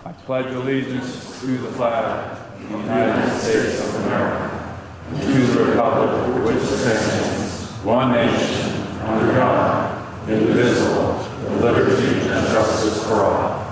I 0.05 0.12
pledge 0.12 0.53
allegiance 0.53 1.40
to 1.40 1.46
the 1.46 1.70
flag 1.72 2.37
of 2.59 2.72
the 2.72 2.79
United 2.79 3.38
States 3.38 3.81
of 3.81 3.94
America, 4.05 4.81
and 5.09 5.22
to 5.22 5.46
the 5.46 5.64
republic 5.64 6.11
for 6.27 6.42
which 6.42 6.57
it 6.57 6.66
stands, 6.66 7.85
one 7.85 8.12
nation, 8.12 8.72
under 9.03 9.33
God, 9.33 10.29
indivisible, 10.29 11.18
with 11.48 11.62
liberty 11.62 12.18
and 12.29 12.46
justice 12.48 13.07
for 13.07 13.14
all. 13.14 13.66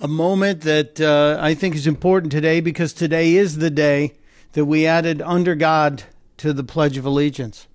a 0.00 0.08
moment 0.08 0.62
that 0.62 1.00
uh, 1.00 1.36
I 1.38 1.52
think 1.54 1.74
is 1.74 1.86
important 1.86 2.32
today 2.32 2.60
because 2.60 2.94
today 2.94 3.36
is 3.36 3.58
the 3.58 3.70
day 3.70 4.14
that 4.52 4.64
we 4.64 4.86
added 4.86 5.20
under 5.20 5.54
God 5.54 6.04
to 6.38 6.54
the 6.54 6.64
Pledge 6.64 6.96
of 6.96 7.04
Allegiance. 7.04 7.68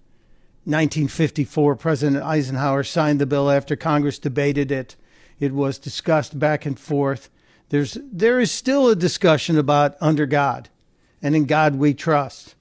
1954, 0.65 1.75
President 1.75 2.23
Eisenhower 2.23 2.83
signed 2.83 3.21
the 3.21 3.27
bill 3.27 3.51
after 3.51 3.75
Congress 3.75 4.17
debated 4.17 4.71
it. 4.71 4.95
It 5.39 5.53
was 5.53 5.77
discussed 5.77 6.39
back 6.39 6.65
and 6.65 6.79
forth. 6.79 7.29
There's 7.69 7.97
there 8.11 8.39
is 8.39 8.51
still 8.51 8.89
a 8.89 8.95
discussion 8.95 9.57
about 9.57 9.95
under 10.01 10.25
God, 10.25 10.69
and 11.21 11.35
in 11.35 11.45
God 11.45 11.75
we 11.75 11.93
trust. 11.93 12.55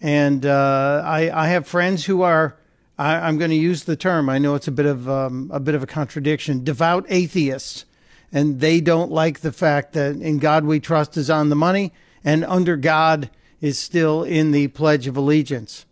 And 0.00 0.46
uh, 0.46 1.02
I, 1.04 1.30
I 1.30 1.48
have 1.48 1.66
friends 1.66 2.04
who 2.04 2.22
are 2.22 2.56
I, 2.96 3.14
I'm 3.14 3.38
going 3.38 3.50
to 3.50 3.56
use 3.56 3.84
the 3.84 3.96
term. 3.96 4.28
I 4.28 4.38
know 4.38 4.54
it's 4.54 4.68
a 4.68 4.72
bit 4.72 4.86
of 4.86 5.08
um, 5.08 5.50
a 5.52 5.60
bit 5.60 5.74
of 5.74 5.82
a 5.82 5.86
contradiction. 5.86 6.62
Devout 6.64 7.06
atheists, 7.08 7.84
and 8.32 8.60
they 8.60 8.80
don't 8.80 9.10
like 9.10 9.40
the 9.40 9.52
fact 9.52 9.94
that 9.94 10.16
in 10.16 10.38
God 10.38 10.64
we 10.64 10.80
trust 10.80 11.16
is 11.16 11.30
on 11.30 11.48
the 11.48 11.56
money, 11.56 11.92
and 12.24 12.44
under 12.44 12.76
God 12.76 13.30
is 13.60 13.78
still 13.78 14.22
in 14.22 14.52
the 14.52 14.68
Pledge 14.68 15.06
of 15.06 15.16
Allegiance. 15.16 15.86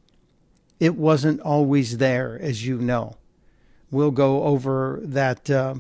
It 0.79 0.97
wasn't 0.97 1.41
always 1.41 1.99
there, 1.99 2.39
as 2.41 2.67
you 2.67 2.79
know. 2.79 3.17
We'll 3.91 4.11
go 4.11 4.45
over 4.45 5.01
that. 5.03 5.49
Uh, 5.49 5.77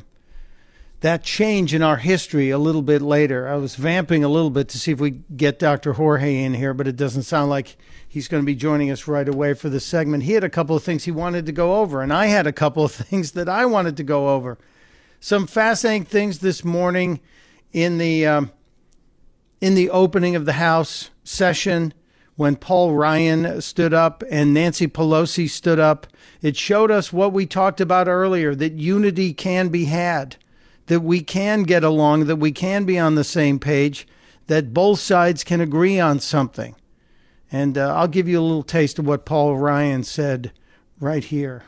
that 1.00 1.22
change 1.22 1.74
in 1.74 1.82
our 1.82 1.98
history 1.98 2.50
a 2.50 2.58
little 2.58 2.82
bit 2.82 3.02
later. 3.02 3.48
I 3.48 3.56
was 3.56 3.76
vamping 3.76 4.24
a 4.24 4.28
little 4.28 4.50
bit 4.50 4.68
to 4.70 4.78
see 4.78 4.92
if 4.92 5.00
we 5.00 5.10
get 5.10 5.58
Dr. 5.58 5.92
Jorge 5.92 6.42
in 6.42 6.54
here, 6.54 6.72
but 6.72 6.88
it 6.88 6.96
doesn't 6.96 7.24
sound 7.24 7.50
like 7.50 7.76
he's 8.08 8.28
going 8.28 8.42
to 8.42 8.46
be 8.46 8.54
joining 8.54 8.90
us 8.90 9.06
right 9.06 9.28
away 9.28 9.54
for 9.54 9.68
this 9.68 9.84
segment. 9.84 10.22
He 10.22 10.32
had 10.32 10.42
a 10.42 10.48
couple 10.48 10.74
of 10.74 10.82
things 10.82 11.04
he 11.04 11.10
wanted 11.10 11.46
to 11.46 11.52
go 11.52 11.76
over, 11.76 12.02
and 12.02 12.12
I 12.12 12.26
had 12.26 12.46
a 12.46 12.52
couple 12.52 12.84
of 12.84 12.92
things 12.92 13.32
that 13.32 13.48
I 13.48 13.66
wanted 13.66 13.96
to 13.98 14.04
go 14.04 14.30
over. 14.30 14.58
Some 15.20 15.46
fascinating 15.46 16.06
things 16.06 16.38
this 16.38 16.64
morning 16.64 17.20
in 17.72 17.98
the 17.98 18.26
um, 18.26 18.50
in 19.60 19.74
the 19.74 19.90
opening 19.90 20.34
of 20.36 20.44
the 20.44 20.54
House 20.54 21.10
session 21.24 21.92
when 22.36 22.56
Paul 22.56 22.94
Ryan 22.94 23.60
stood 23.60 23.92
up 23.92 24.22
and 24.30 24.54
Nancy 24.54 24.86
Pelosi 24.86 25.48
stood 25.48 25.78
up. 25.78 26.06
It 26.42 26.56
showed 26.56 26.90
us 26.90 27.12
what 27.12 27.32
we 27.32 27.46
talked 27.46 27.80
about 27.80 28.08
earlier 28.08 28.54
that 28.54 28.74
unity 28.74 29.32
can 29.32 29.68
be 29.68 29.86
had 29.86 30.36
that 30.86 31.00
we 31.00 31.20
can 31.20 31.64
get 31.64 31.84
along, 31.84 32.26
that 32.26 32.36
we 32.36 32.52
can 32.52 32.84
be 32.84 32.98
on 32.98 33.14
the 33.14 33.24
same 33.24 33.58
page, 33.58 34.06
that 34.46 34.72
both 34.72 35.00
sides 35.00 35.44
can 35.44 35.60
agree 35.60 35.98
on 35.98 36.20
something. 36.20 36.74
And 37.50 37.76
uh, 37.76 37.94
I'll 37.94 38.08
give 38.08 38.28
you 38.28 38.40
a 38.40 38.42
little 38.42 38.62
taste 38.62 38.98
of 38.98 39.06
what 39.06 39.24
Paul 39.24 39.56
Ryan 39.56 40.04
said 40.04 40.52
right 41.00 41.24
here. 41.24 41.64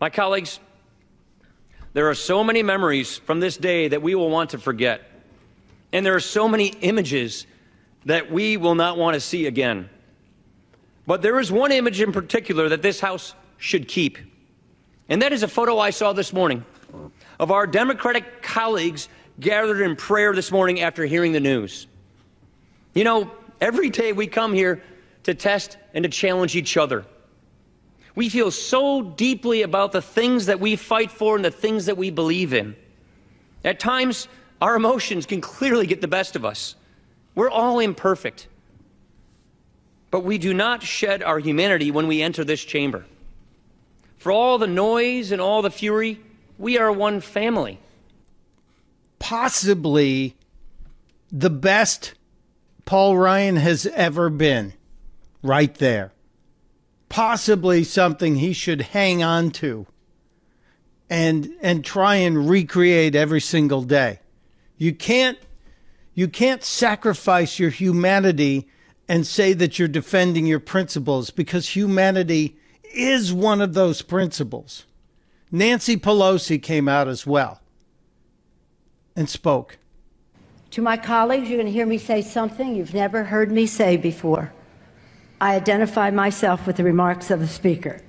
My 0.00 0.10
colleagues, 0.10 0.60
there 1.92 2.08
are 2.08 2.14
so 2.14 2.42
many 2.42 2.62
memories 2.62 3.18
from 3.18 3.40
this 3.40 3.56
day 3.56 3.88
that 3.88 4.02
we 4.02 4.14
will 4.14 4.30
want 4.30 4.50
to 4.50 4.58
forget. 4.58 5.02
And 5.92 6.06
there 6.06 6.14
are 6.14 6.20
so 6.20 6.48
many 6.48 6.68
images 6.80 7.46
that 8.04 8.30
we 8.30 8.56
will 8.56 8.74
not 8.74 8.96
want 8.96 9.14
to 9.14 9.20
see 9.20 9.46
again. 9.46 9.88
But 11.06 11.22
there 11.22 11.38
is 11.38 11.50
one 11.50 11.72
image 11.72 12.00
in 12.00 12.12
particular 12.12 12.68
that 12.68 12.82
this 12.82 13.00
House 13.00 13.34
should 13.58 13.88
keep. 13.88 14.18
And 15.08 15.22
that 15.22 15.32
is 15.32 15.42
a 15.42 15.48
photo 15.48 15.78
I 15.78 15.90
saw 15.90 16.12
this 16.12 16.32
morning 16.32 16.64
of 17.38 17.50
our 17.50 17.66
Democratic 17.66 18.42
colleagues 18.42 19.08
gathered 19.38 19.80
in 19.80 19.96
prayer 19.96 20.32
this 20.34 20.52
morning 20.52 20.80
after 20.80 21.04
hearing 21.04 21.32
the 21.32 21.40
news. 21.40 21.86
You 22.94 23.04
know, 23.04 23.30
every 23.60 23.90
day 23.90 24.12
we 24.12 24.26
come 24.26 24.52
here 24.52 24.82
to 25.24 25.34
test 25.34 25.78
and 25.94 26.02
to 26.04 26.08
challenge 26.08 26.56
each 26.56 26.76
other. 26.76 27.04
We 28.14 28.28
feel 28.28 28.50
so 28.50 29.02
deeply 29.02 29.62
about 29.62 29.92
the 29.92 30.02
things 30.02 30.46
that 30.46 30.60
we 30.60 30.76
fight 30.76 31.10
for 31.10 31.36
and 31.36 31.44
the 31.44 31.50
things 31.50 31.86
that 31.86 31.96
we 31.96 32.10
believe 32.10 32.52
in. 32.52 32.76
At 33.64 33.78
times, 33.78 34.28
our 34.60 34.76
emotions 34.76 35.26
can 35.26 35.40
clearly 35.40 35.86
get 35.86 36.00
the 36.00 36.08
best 36.08 36.36
of 36.36 36.44
us. 36.44 36.74
We're 37.34 37.50
all 37.50 37.78
imperfect. 37.78 38.48
But 40.10 40.24
we 40.24 40.38
do 40.38 40.52
not 40.52 40.82
shed 40.82 41.22
our 41.22 41.38
humanity 41.38 41.90
when 41.90 42.06
we 42.06 42.22
enter 42.22 42.44
this 42.44 42.64
chamber. 42.64 43.04
For 44.18 44.32
all 44.32 44.58
the 44.58 44.66
noise 44.66 45.32
and 45.32 45.40
all 45.40 45.62
the 45.62 45.70
fury, 45.70 46.20
we 46.58 46.76
are 46.78 46.92
one 46.92 47.20
family. 47.20 47.78
Possibly 49.18 50.36
the 51.30 51.50
best 51.50 52.14
Paul 52.84 53.16
Ryan 53.16 53.56
has 53.56 53.86
ever 53.86 54.28
been, 54.30 54.74
right 55.42 55.74
there. 55.76 56.12
Possibly 57.08 57.84
something 57.84 58.36
he 58.36 58.52
should 58.52 58.80
hang 58.82 59.22
on 59.22 59.50
to 59.52 59.86
and 61.08 61.52
and 61.60 61.84
try 61.84 62.16
and 62.16 62.48
recreate 62.48 63.14
every 63.14 63.40
single 63.40 63.82
day. 63.82 64.20
You 64.78 64.94
can't 64.94 65.38
you 66.14 66.28
can't 66.28 66.64
sacrifice 66.64 67.58
your 67.58 67.70
humanity 67.70 68.68
and 69.08 69.26
say 69.26 69.52
that 69.52 69.78
you're 69.78 69.88
defending 69.88 70.46
your 70.46 70.60
principles 70.60 71.30
because 71.30 71.70
humanity 71.70 72.56
is 72.94 73.32
one 73.32 73.60
of 73.60 73.74
those 73.74 74.02
principles. 74.02 74.84
Nancy 75.50 75.96
Pelosi 75.96 76.62
came 76.62 76.88
out 76.88 77.08
as 77.08 77.26
well 77.26 77.60
and 79.16 79.28
spoke. 79.28 79.78
To 80.72 80.82
my 80.82 80.96
colleagues, 80.96 81.48
you're 81.48 81.56
going 81.56 81.66
to 81.66 81.72
hear 81.72 81.86
me 81.86 81.98
say 81.98 82.22
something 82.22 82.76
you've 82.76 82.94
never 82.94 83.24
heard 83.24 83.50
me 83.50 83.66
say 83.66 83.96
before. 83.96 84.52
I 85.40 85.56
identify 85.56 86.10
myself 86.10 86.66
with 86.66 86.76
the 86.76 86.84
remarks 86.84 87.30
of 87.30 87.40
the 87.40 87.48
Speaker. 87.48 88.00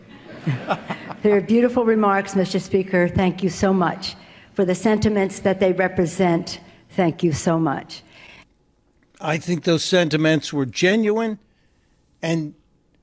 They're 1.24 1.42
beautiful 1.42 1.86
remarks, 1.86 2.36
Mr. 2.36 2.62
Speaker. 2.62 3.08
Thank 3.08 3.42
you 3.42 3.50
so 3.50 3.74
much. 3.74 4.16
For 4.54 4.66
the 4.66 4.76
sentiments 4.76 5.40
that 5.40 5.60
they 5.60 5.74
represent, 5.74 6.60
thank 6.96 7.24
you 7.24 7.34
so 7.34 7.60
much. 7.60 8.04
I 9.20 9.38
think 9.38 9.64
those 9.64 9.84
sentiments 9.84 10.52
were 10.52 10.66
genuine. 10.66 11.40
And, 12.22 12.56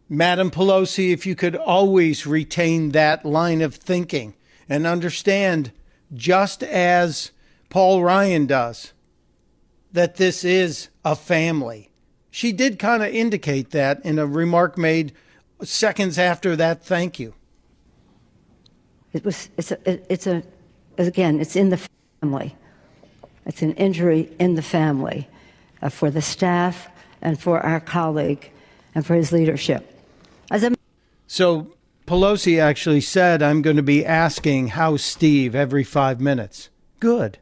Madam 0.08 0.50
Pelosi, 0.50 1.12
if 1.12 1.26
you 1.26 1.34
could 1.34 1.54
always 1.54 2.26
retain 2.26 2.90
that 2.90 3.24
line 3.24 3.60
of 3.60 3.74
thinking 3.74 4.34
and 4.68 4.86
understand, 4.86 5.70
just 6.14 6.62
as 6.62 7.30
Paul 7.68 8.02
Ryan 8.02 8.46
does, 8.46 8.94
that 9.92 10.16
this 10.16 10.44
is 10.44 10.88
a 11.04 11.14
family. 11.14 11.90
She 12.30 12.52
did 12.52 12.78
kind 12.78 13.02
of 13.02 13.10
indicate 13.10 13.70
that 13.70 14.04
in 14.04 14.18
a 14.18 14.26
remark 14.26 14.78
made 14.78 15.12
seconds 15.62 16.18
after 16.18 16.56
that 16.56 16.84
thank 16.84 17.18
you. 17.18 17.34
It 19.12 19.24
was, 19.24 19.48
it's 19.56 19.72
a, 19.72 20.12
it's 20.12 20.26
a, 20.26 20.42
again, 20.98 21.40
it's 21.40 21.56
in 21.56 21.70
the 21.70 21.88
family. 22.20 22.54
It's 23.48 23.62
an 23.62 23.72
injury 23.72 24.30
in 24.38 24.54
the 24.54 24.62
family 24.62 25.26
uh, 25.82 25.88
for 25.88 26.10
the 26.10 26.22
staff 26.22 26.88
and 27.20 27.40
for 27.40 27.60
our 27.60 27.80
colleague 27.80 28.50
and 28.94 29.04
for 29.04 29.14
his 29.14 29.32
leadership. 29.32 29.98
As 30.50 30.62
a 30.62 30.74
so 31.26 31.74
Pelosi 32.06 32.60
actually 32.60 33.00
said, 33.00 33.42
I'm 33.42 33.62
going 33.62 33.76
to 33.76 33.82
be 33.82 34.04
asking 34.04 34.68
how's 34.68 35.02
Steve 35.02 35.54
every 35.54 35.82
five 35.82 36.20
minutes. 36.20 36.68
Good. 37.00 37.38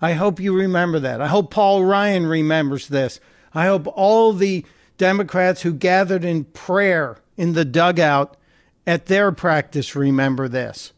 I 0.00 0.12
hope 0.12 0.40
you 0.40 0.54
remember 0.54 0.98
that. 1.00 1.20
I 1.20 1.26
hope 1.26 1.50
Paul 1.50 1.84
Ryan 1.84 2.26
remembers 2.26 2.88
this. 2.88 3.18
I 3.54 3.66
hope 3.66 3.86
all 3.86 4.32
the 4.32 4.64
Democrats 4.96 5.62
who 5.62 5.72
gathered 5.72 6.24
in 6.24 6.44
prayer 6.44 7.18
in 7.36 7.54
the 7.54 7.64
dugout 7.64 8.36
at 8.86 9.06
their 9.06 9.32
practice 9.32 9.96
remember 9.96 10.48
this. 10.48 10.92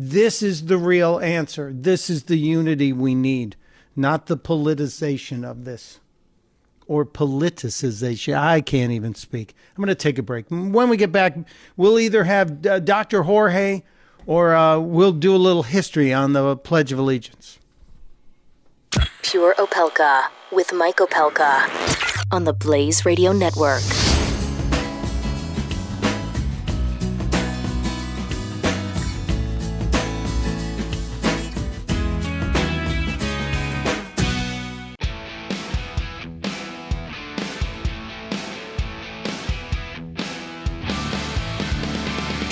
This 0.00 0.44
is 0.44 0.66
the 0.66 0.78
real 0.78 1.18
answer. 1.18 1.72
This 1.74 2.08
is 2.08 2.24
the 2.24 2.36
unity 2.36 2.92
we 2.92 3.16
need, 3.16 3.56
not 3.96 4.26
the 4.26 4.36
politicization 4.36 5.44
of 5.44 5.64
this 5.64 5.98
or 6.86 7.04
politicization. 7.04 8.38
I 8.38 8.60
can't 8.60 8.92
even 8.92 9.16
speak. 9.16 9.56
I'm 9.70 9.82
going 9.82 9.88
to 9.88 9.96
take 9.96 10.16
a 10.16 10.22
break. 10.22 10.46
When 10.50 10.88
we 10.88 10.96
get 10.96 11.10
back, 11.10 11.36
we'll 11.76 11.98
either 11.98 12.22
have 12.22 12.64
uh, 12.64 12.78
Dr. 12.78 13.24
Jorge 13.24 13.82
or 14.24 14.54
uh, 14.54 14.78
we'll 14.78 15.10
do 15.10 15.34
a 15.34 15.36
little 15.36 15.64
history 15.64 16.12
on 16.12 16.32
the 16.32 16.56
Pledge 16.56 16.92
of 16.92 17.00
Allegiance. 17.00 17.58
Pure 19.22 19.56
Opelka 19.56 20.28
with 20.52 20.72
Mike 20.72 20.98
Opelka 20.98 22.24
on 22.32 22.44
the 22.44 22.52
Blaze 22.52 23.04
Radio 23.04 23.32
Network. 23.32 23.82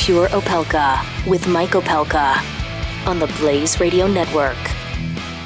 Pure 0.07 0.29
Opelka 0.29 1.27
with 1.29 1.49
Mike 1.49 1.71
Opelka 1.71 2.37
on 3.09 3.19
the 3.19 3.27
Blaze 3.41 3.81
Radio 3.81 4.07
Network. 4.07 4.57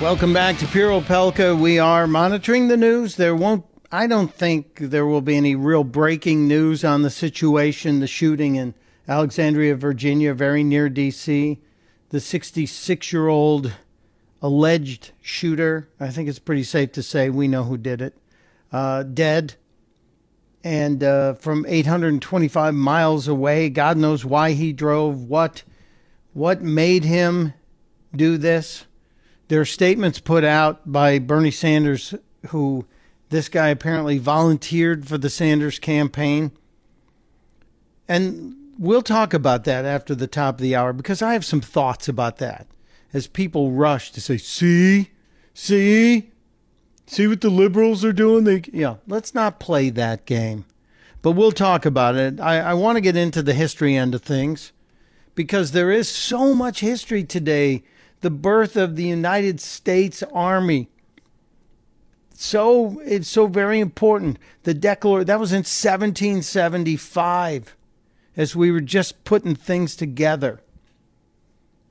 Welcome 0.02 0.34
back 0.34 0.58
to 0.58 0.66
Pure 0.66 1.00
Opelka. 1.00 1.58
We 1.58 1.78
are 1.78 2.06
monitoring 2.06 2.68
the 2.68 2.76
news. 2.76 3.16
There 3.16 3.34
won't, 3.34 3.64
I 3.90 4.06
don't 4.06 4.30
think 4.30 4.76
there 4.78 5.06
will 5.06 5.22
be 5.22 5.38
any 5.38 5.54
real 5.54 5.82
breaking 5.82 6.46
news 6.46 6.84
on 6.84 7.00
the 7.00 7.08
situation, 7.08 8.00
the 8.00 8.06
shooting 8.06 8.56
in 8.56 8.74
Alexandria, 9.08 9.76
Virginia, 9.76 10.34
very 10.34 10.62
near 10.62 10.90
D.C. 10.90 11.58
The 12.10 12.20
66 12.20 13.12
year 13.14 13.28
old 13.28 13.72
alleged 14.42 15.12
shooter, 15.22 15.88
I 15.98 16.10
think 16.10 16.28
it's 16.28 16.38
pretty 16.38 16.64
safe 16.64 16.92
to 16.92 17.02
say 17.02 17.30
we 17.30 17.48
know 17.48 17.64
who 17.64 17.78
did 17.78 18.02
it, 18.02 18.14
uh, 18.70 19.04
dead 19.04 19.54
and 20.62 21.02
uh, 21.02 21.34
from 21.34 21.64
825 21.66 22.74
miles 22.74 23.28
away. 23.28 23.70
God 23.70 23.96
knows 23.96 24.24
why 24.24 24.52
he 24.52 24.72
drove. 24.72 25.24
What 25.24 25.62
what 26.32 26.62
made 26.62 27.04
him 27.04 27.54
do 28.14 28.38
this? 28.38 28.84
There 29.48 29.60
are 29.60 29.66
statements 29.66 30.20
put 30.20 30.44
out 30.44 30.90
by 30.90 31.18
Bernie 31.18 31.50
Sanders, 31.50 32.14
who 32.48 32.86
this 33.30 33.48
guy 33.48 33.68
apparently 33.68 34.18
volunteered 34.18 35.08
for 35.08 35.18
the 35.18 35.30
Sanders 35.30 35.78
campaign, 35.78 36.52
and 38.06 38.54
we'll 38.78 39.02
talk 39.02 39.34
about 39.34 39.64
that 39.64 39.84
after 39.84 40.14
the 40.14 40.26
top 40.26 40.56
of 40.56 40.60
the 40.60 40.76
hour 40.76 40.92
because 40.92 41.22
I 41.22 41.32
have 41.32 41.44
some 41.44 41.60
thoughts 41.60 42.08
about 42.08 42.38
that. 42.38 42.66
As 43.12 43.26
people 43.26 43.72
rush 43.72 44.12
to 44.12 44.20
say, 44.20 44.36
"See, 44.36 45.10
see, 45.52 46.30
See 47.10 47.26
what 47.26 47.40
the 47.40 47.50
liberals 47.50 48.04
are 48.04 48.12
doing? 48.12 48.44
They, 48.44 48.62
yeah, 48.72 48.98
let's 49.08 49.34
not 49.34 49.58
play 49.58 49.90
that 49.90 50.26
game. 50.26 50.64
But 51.22 51.32
we'll 51.32 51.50
talk 51.50 51.84
about 51.84 52.14
it. 52.14 52.38
I, 52.38 52.60
I 52.60 52.74
want 52.74 52.98
to 52.98 53.00
get 53.00 53.16
into 53.16 53.42
the 53.42 53.52
history 53.52 53.96
end 53.96 54.14
of 54.14 54.22
things 54.22 54.70
because 55.34 55.72
there 55.72 55.90
is 55.90 56.08
so 56.08 56.54
much 56.54 56.78
history 56.78 57.24
today. 57.24 57.82
The 58.20 58.30
birth 58.30 58.76
of 58.76 58.94
the 58.94 59.02
United 59.02 59.60
States 59.60 60.22
Army. 60.32 60.88
So 62.32 63.02
it's 63.04 63.26
so 63.26 63.48
very 63.48 63.80
important. 63.80 64.38
The 64.62 64.72
Declaration 64.72 65.26
that 65.26 65.40
was 65.40 65.50
in 65.50 65.64
1775, 65.64 67.76
as 68.36 68.54
we 68.54 68.70
were 68.70 68.80
just 68.80 69.24
putting 69.24 69.56
things 69.56 69.96
together. 69.96 70.60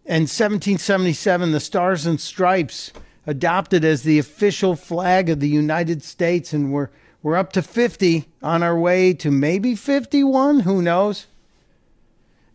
And 0.06 0.30
1777, 0.30 1.52
the 1.52 1.60
Stars 1.60 2.06
and 2.06 2.22
Stripes 2.22 2.94
adopted 3.30 3.86
as 3.86 4.02
the 4.02 4.18
official 4.18 4.76
flag 4.76 5.30
of 5.30 5.40
the 5.40 5.48
United 5.48 6.02
States, 6.02 6.52
and 6.52 6.74
we're 6.74 6.90
we're 7.22 7.36
up 7.36 7.52
to 7.54 7.62
50 7.62 8.26
on 8.42 8.64
our 8.64 8.80
way 8.80 9.14
to 9.14 9.30
maybe 9.30 9.76
51. 9.76 10.62
Who 10.62 10.82
knows? 10.82 11.28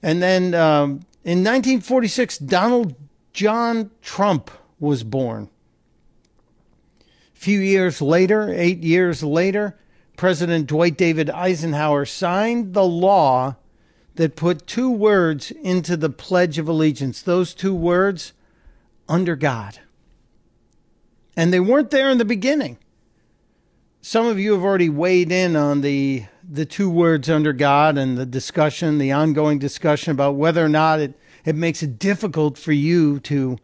And 0.02 0.22
then 0.22 0.54
um, 0.54 0.90
in 1.22 1.44
1946, 1.44 2.38
Donald 2.38 2.94
John 3.32 3.90
Trump 4.02 4.50
was 4.80 5.04
born. 5.04 5.48
A 7.36 7.38
few 7.38 7.60
years 7.60 8.00
later, 8.00 8.52
eight 8.52 8.82
years 8.82 9.22
later, 9.22 9.78
President 10.16 10.66
Dwight 10.66 10.96
David 10.96 11.28
Eisenhower 11.30 12.06
signed 12.06 12.72
the 12.72 12.84
law 12.84 13.56
that 14.14 14.34
put 14.34 14.66
two 14.66 14.90
words 14.90 15.50
into 15.50 15.96
the 15.96 16.10
Pledge 16.10 16.58
of 16.58 16.68
Allegiance. 16.68 17.20
Those 17.20 17.52
two 17.52 17.74
words, 17.74 18.32
under 19.08 19.36
God 19.36 19.80
and 21.36 21.52
they 21.52 21.60
weren't 21.60 21.90
there 21.90 22.10
in 22.10 22.18
the 22.18 22.24
beginning. 22.24 22.78
Some 24.00 24.26
of 24.26 24.38
you 24.38 24.52
have 24.52 24.62
already 24.62 24.88
weighed 24.88 25.32
in 25.32 25.56
on 25.56 25.80
the 25.80 26.24
the 26.48 26.66
two 26.66 26.90
words 26.90 27.30
under 27.30 27.54
God 27.54 27.96
and 27.96 28.18
the 28.18 28.26
discussion, 28.26 28.98
the 28.98 29.12
ongoing 29.12 29.58
discussion 29.58 30.10
about 30.10 30.34
whether 30.34 30.62
or 30.62 30.68
not 30.68 31.00
it, 31.00 31.14
it 31.44 31.54
makes 31.54 31.82
it 31.82 31.98
difficult 31.98 32.58
for 32.58 32.72
you 32.72 33.18
to 33.20 33.58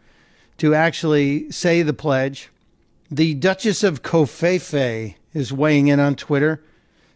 to 0.59 0.75
actually 0.75 1.51
say 1.51 1.83
the 1.83 1.93
pledge. 1.93 2.51
The 3.11 3.35
Duchess 3.35 3.83
of 3.83 4.03
Covfefe 4.03 5.14
is 5.35 5.53
weighing 5.53 5.89
in 5.89 6.01
on 6.01 6.14
Twitter, 6.14 6.62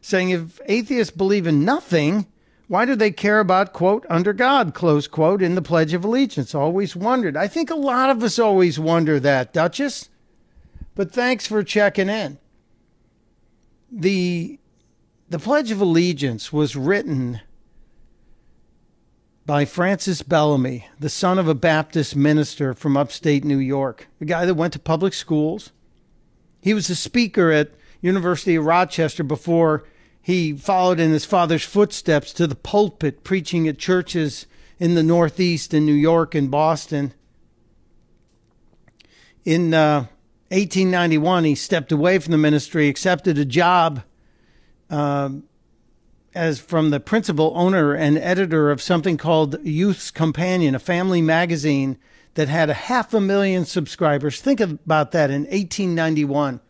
saying 0.01 0.31
if 0.31 0.61
atheists 0.67 1.15
believe 1.15 1.47
in 1.47 1.65
nothing, 1.65 2.27
why 2.69 2.85
do 2.85 2.97
they 2.97 3.11
care 3.11 3.41
about, 3.41 3.73
quote, 3.73 4.07
under 4.09 4.33
God, 4.33 4.75
close 4.75 5.07
quote, 5.07 5.43
in 5.43 5.55
the 5.55 5.63
Pledge 5.63 5.93
of 5.93 6.05
Allegiance? 6.05 6.55
Always 6.55 6.97
wondered. 6.97 7.37
I 7.37 7.47
think 7.47 7.71
a 7.71 7.75
lot 7.75 8.11
of 8.11 8.23
us 8.23 8.39
always 8.39 8.79
wonder 8.79 9.21
that, 9.21 9.53
Duchess. 9.53 10.09
But 10.95 11.13
thanks 11.13 11.47
for 11.47 11.63
checking 11.63 12.09
in. 12.09 12.39
the 13.91 14.59
the 15.29 15.39
Pledge 15.39 15.71
of 15.71 15.81
Allegiance 15.81 16.53
was 16.53 16.77
written 16.77 17.41
by 19.47 19.65
Francis 19.65 20.23
Bellamy, 20.23 20.89
the 20.99 21.09
son 21.09 21.39
of 21.39 21.49
a 21.49 21.55
Baptist 21.55 22.15
minister 22.15 22.75
from 22.75 22.97
upstate 22.97 23.45
New 23.45 23.59
York, 23.59 24.09
a 24.21 24.25
guy 24.25 24.47
that 24.47 24.55
went 24.55 24.73
to 24.75 24.79
public 24.79 25.13
schools. 25.15 25.73
He 26.61 26.75
was 26.75 26.89
a 26.89 26.95
speaker 26.95 27.51
at 27.51 27.73
University 28.01 28.55
of 28.55 28.65
Rochester 28.65 29.25
before 29.25 29.85
he 30.21 30.53
followed 30.53 31.01
in 31.01 31.11
his 31.11 31.25
father's 31.25 31.65
footsteps 31.65 32.33
to 32.35 32.47
the 32.47 32.55
pulpit, 32.55 33.25
preaching 33.25 33.67
at 33.67 33.79
churches 33.79 34.47
in 34.79 34.95
the 34.95 35.03
Northeast 35.03 35.75
in 35.75 35.85
New 35.85 35.93
York 35.93 36.35
and 36.35 36.51
Boston. 36.51 37.13
In 39.45 39.75
uh, 39.75 40.07
1891, 40.55 41.45
he 41.45 41.55
stepped 41.55 41.91
away 41.91 42.19
from 42.19 42.31
the 42.31 42.39
ministry, 42.39 42.89
accepted 42.89 43.37
a 43.39 43.45
job 43.45 44.03
uh, 44.89 45.31
as 46.33 46.61
from 46.61 46.91
the 46.91 47.01
principal 47.01 47.53
owner 47.57 47.93
and 47.93 48.17
editor 48.19 48.71
of 48.71 48.81
something 48.81 49.17
called 49.17 49.57
Youth's 49.65 50.13
Companion, 50.13 50.75
a 50.75 50.79
family 50.79 51.21
magazine 51.21 51.99
that 52.35 52.49
had 52.49 52.71
a 52.71 52.75
half 52.75 53.13
a 53.13 53.21
million 53.21 53.65
subscribers. 53.65 54.41
Think 54.41 54.61
about 54.61 55.11
that 55.13 55.31
in 55.31 55.43
1891. 55.43 56.61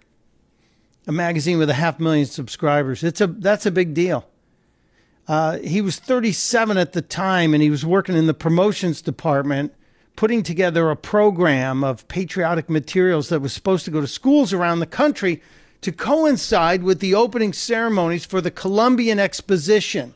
A 1.06 1.12
magazine 1.12 1.58
with 1.58 1.68
a 1.68 1.74
half 1.74 2.00
million 2.00 2.26
subscribers. 2.26 3.04
It's 3.04 3.20
a 3.20 3.26
that's 3.26 3.66
a 3.66 3.70
big 3.70 3.92
deal. 3.92 4.26
Uh, 5.28 5.58
he 5.58 5.82
was 5.82 5.98
37 5.98 6.78
at 6.78 6.92
the 6.92 7.02
time, 7.02 7.52
and 7.52 7.62
he 7.62 7.70
was 7.70 7.84
working 7.84 8.16
in 8.16 8.26
the 8.26 8.34
promotions 8.34 9.02
department, 9.02 9.74
putting 10.16 10.42
together 10.42 10.90
a 10.90 10.96
program 10.96 11.82
of 11.82 12.06
patriotic 12.08 12.70
materials 12.70 13.28
that 13.28 13.40
was 13.40 13.52
supposed 13.52 13.84
to 13.84 13.90
go 13.90 14.00
to 14.00 14.06
schools 14.06 14.52
around 14.52 14.78
the 14.78 14.86
country 14.86 15.42
to 15.80 15.92
coincide 15.92 16.82
with 16.82 17.00
the 17.00 17.14
opening 17.14 17.52
ceremonies 17.52 18.24
for 18.24 18.40
the 18.40 18.50
Columbian 18.50 19.18
Exposition, 19.18 20.14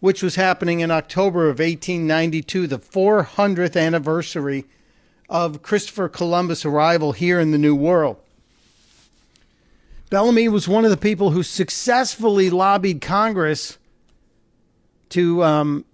which 0.00 0.22
was 0.22 0.36
happening 0.36 0.80
in 0.80 0.90
October 0.90 1.50
of 1.50 1.58
1892, 1.58 2.66
the 2.66 2.78
400th 2.78 3.80
anniversary 3.80 4.64
of 5.28 5.62
Christopher 5.62 6.08
Columbus' 6.08 6.64
arrival 6.64 7.12
here 7.12 7.40
in 7.40 7.50
the 7.50 7.58
New 7.58 7.74
World. 7.74 8.16
Bellamy 10.08 10.48
was 10.48 10.68
one 10.68 10.84
of 10.84 10.90
the 10.90 10.96
people 10.96 11.32
who 11.32 11.42
successfully 11.42 12.48
lobbied 12.48 13.00
Congress 13.00 13.76
to 15.08 15.42
um, 15.42 15.84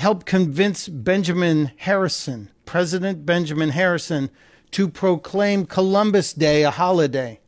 help 0.00 0.24
convince 0.24 0.88
Benjamin 0.88 1.72
Harrison, 1.76 2.50
President 2.64 3.26
Benjamin 3.26 3.68
Harrison, 3.68 4.30
to 4.70 4.88
proclaim 4.88 5.66
Columbus 5.66 6.32
Day 6.32 6.62
a 6.64 6.70
holiday. 6.70 7.38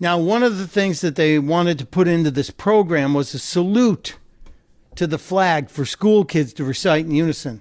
Now, 0.00 0.18
one 0.18 0.42
of 0.42 0.56
the 0.56 0.66
things 0.66 1.02
that 1.02 1.14
they 1.14 1.38
wanted 1.38 1.78
to 1.78 1.86
put 1.86 2.08
into 2.08 2.30
this 2.30 2.50
program 2.50 3.12
was 3.12 3.34
a 3.34 3.38
salute 3.38 4.16
to 4.94 5.06
the 5.06 5.18
flag 5.18 5.68
for 5.68 5.84
school 5.84 6.24
kids 6.24 6.54
to 6.54 6.64
recite 6.64 7.04
in 7.04 7.10
unison. 7.10 7.60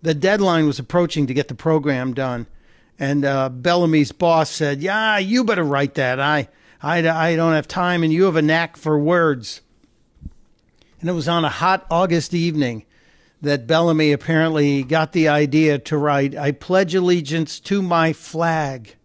The 0.00 0.14
deadline 0.14 0.66
was 0.66 0.78
approaching 0.78 1.26
to 1.26 1.34
get 1.34 1.48
the 1.48 1.54
program 1.54 2.14
done, 2.14 2.46
and 2.98 3.22
uh, 3.22 3.50
Bellamy's 3.50 4.12
boss 4.12 4.50
said, 4.50 4.80
"Yeah, 4.80 5.18
you 5.18 5.44
better 5.44 5.62
write 5.62 5.94
that. 5.94 6.18
I, 6.18 6.48
I, 6.82 7.06
I 7.06 7.36
don't 7.36 7.52
have 7.52 7.68
time, 7.68 8.02
and 8.02 8.10
you 8.10 8.24
have 8.24 8.36
a 8.36 8.42
knack 8.42 8.78
for 8.78 8.98
words." 8.98 9.60
And 11.00 11.08
it 11.08 11.14
was 11.14 11.28
on 11.28 11.44
a 11.44 11.48
hot 11.48 11.86
August 11.90 12.34
evening 12.34 12.84
that 13.40 13.66
Bellamy 13.66 14.12
apparently 14.12 14.82
got 14.82 15.12
the 15.12 15.28
idea 15.28 15.78
to 15.78 15.96
write, 15.96 16.36
"I 16.36 16.52
pledge 16.52 16.94
allegiance 16.94 17.58
to 17.60 17.80
my 17.80 18.12
flag." 18.12 18.96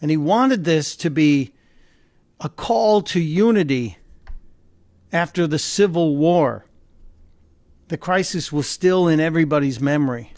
And 0.00 0.10
he 0.10 0.16
wanted 0.16 0.64
this 0.64 0.94
to 0.96 1.10
be 1.10 1.52
a 2.40 2.48
call 2.48 3.02
to 3.02 3.20
unity 3.20 3.98
after 5.12 5.46
the 5.46 5.58
Civil 5.58 6.16
War. 6.16 6.64
The 7.88 7.98
crisis 7.98 8.52
was 8.52 8.68
still 8.68 9.08
in 9.08 9.18
everybody's 9.18 9.80
memory. 9.80 10.32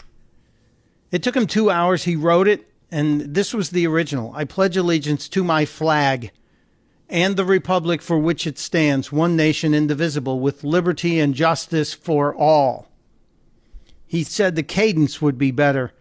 It 1.11 1.21
took 1.21 1.37
him 1.37 1.45
two 1.45 1.69
hours. 1.69 2.05
He 2.05 2.15
wrote 2.15 2.47
it, 2.47 2.67
and 2.91 3.35
this 3.35 3.53
was 3.53 3.69
the 3.69 3.85
original 3.85 4.33
I 4.35 4.43
pledge 4.45 4.75
allegiance 4.75 5.29
to 5.29 5.43
my 5.43 5.65
flag 5.65 6.31
and 7.09 7.35
the 7.35 7.45
republic 7.45 8.01
for 8.01 8.17
which 8.17 8.47
it 8.47 8.57
stands, 8.57 9.11
one 9.11 9.35
nation 9.35 9.73
indivisible, 9.73 10.39
with 10.39 10.63
liberty 10.63 11.19
and 11.19 11.33
justice 11.33 11.93
for 11.93 12.35
all. 12.35 12.87
He 14.05 14.23
said 14.23 14.55
the 14.55 14.63
cadence 14.63 15.21
would 15.21 15.37
be 15.37 15.51
better 15.51 15.91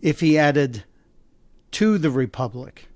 if 0.00 0.20
he 0.20 0.38
added 0.38 0.84
to 1.72 1.98
the 1.98 2.10
republic. 2.10 2.88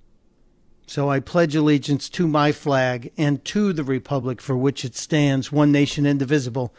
So 0.87 1.11
I 1.11 1.21
pledge 1.21 1.55
allegiance 1.55 2.09
to 2.11 2.27
my 2.27 2.53
flag 2.53 3.13
and 3.19 3.45
to 3.47 3.73
the 3.73 3.85
republic 3.85 4.41
for 4.41 4.57
which 4.57 4.85
it 4.85 4.97
stands, 4.97 5.53
one 5.53 5.71
nation 5.71 6.07
indivisible, 6.07 6.73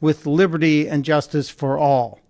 with 0.00 0.26
liberty 0.26 0.86
and 0.86 1.04
justice 1.04 1.48
for 1.48 1.78
all. 1.78 2.20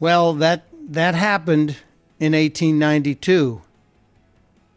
Well, 0.00 0.32
that 0.34 0.66
that 0.88 1.14
happened 1.14 1.76
in 2.18 2.32
1892. 2.32 3.62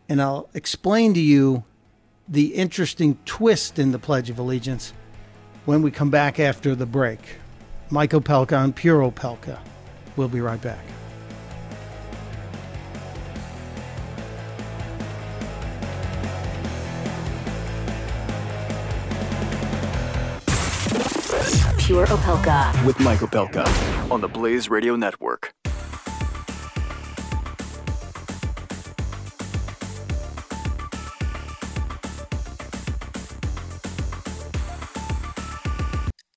And 0.08 0.22
I'll 0.22 0.50
explain 0.54 1.14
to 1.14 1.20
you 1.20 1.64
the 2.30 2.54
interesting 2.54 3.18
twist 3.26 3.80
in 3.80 3.92
the 3.92 4.00
Pledge 4.00 4.30
of 4.30 4.38
Allegiance 4.38 4.94
when 5.66 5.82
we 5.82 5.90
come 5.90 6.12
back 6.12 6.40
after 6.40 6.76
the 6.76 6.86
break. 6.86 7.20
Mike 7.90 8.12
Opelka 8.12 8.58
on 8.58 8.72
Pure 8.72 9.12
Opelka. 9.12 9.60
We'll 10.16 10.28
be 10.28 10.42
right 10.42 10.62
back. 10.62 10.86
Pure 21.80 22.06
Opelka. 22.06 22.86
With 22.86 23.00
Mike 23.00 23.20
Opelka 23.20 24.12
on 24.12 24.22
the 24.22 24.28
Blaze 24.28 24.70
Radio 24.70 24.96
Network. 24.96 25.56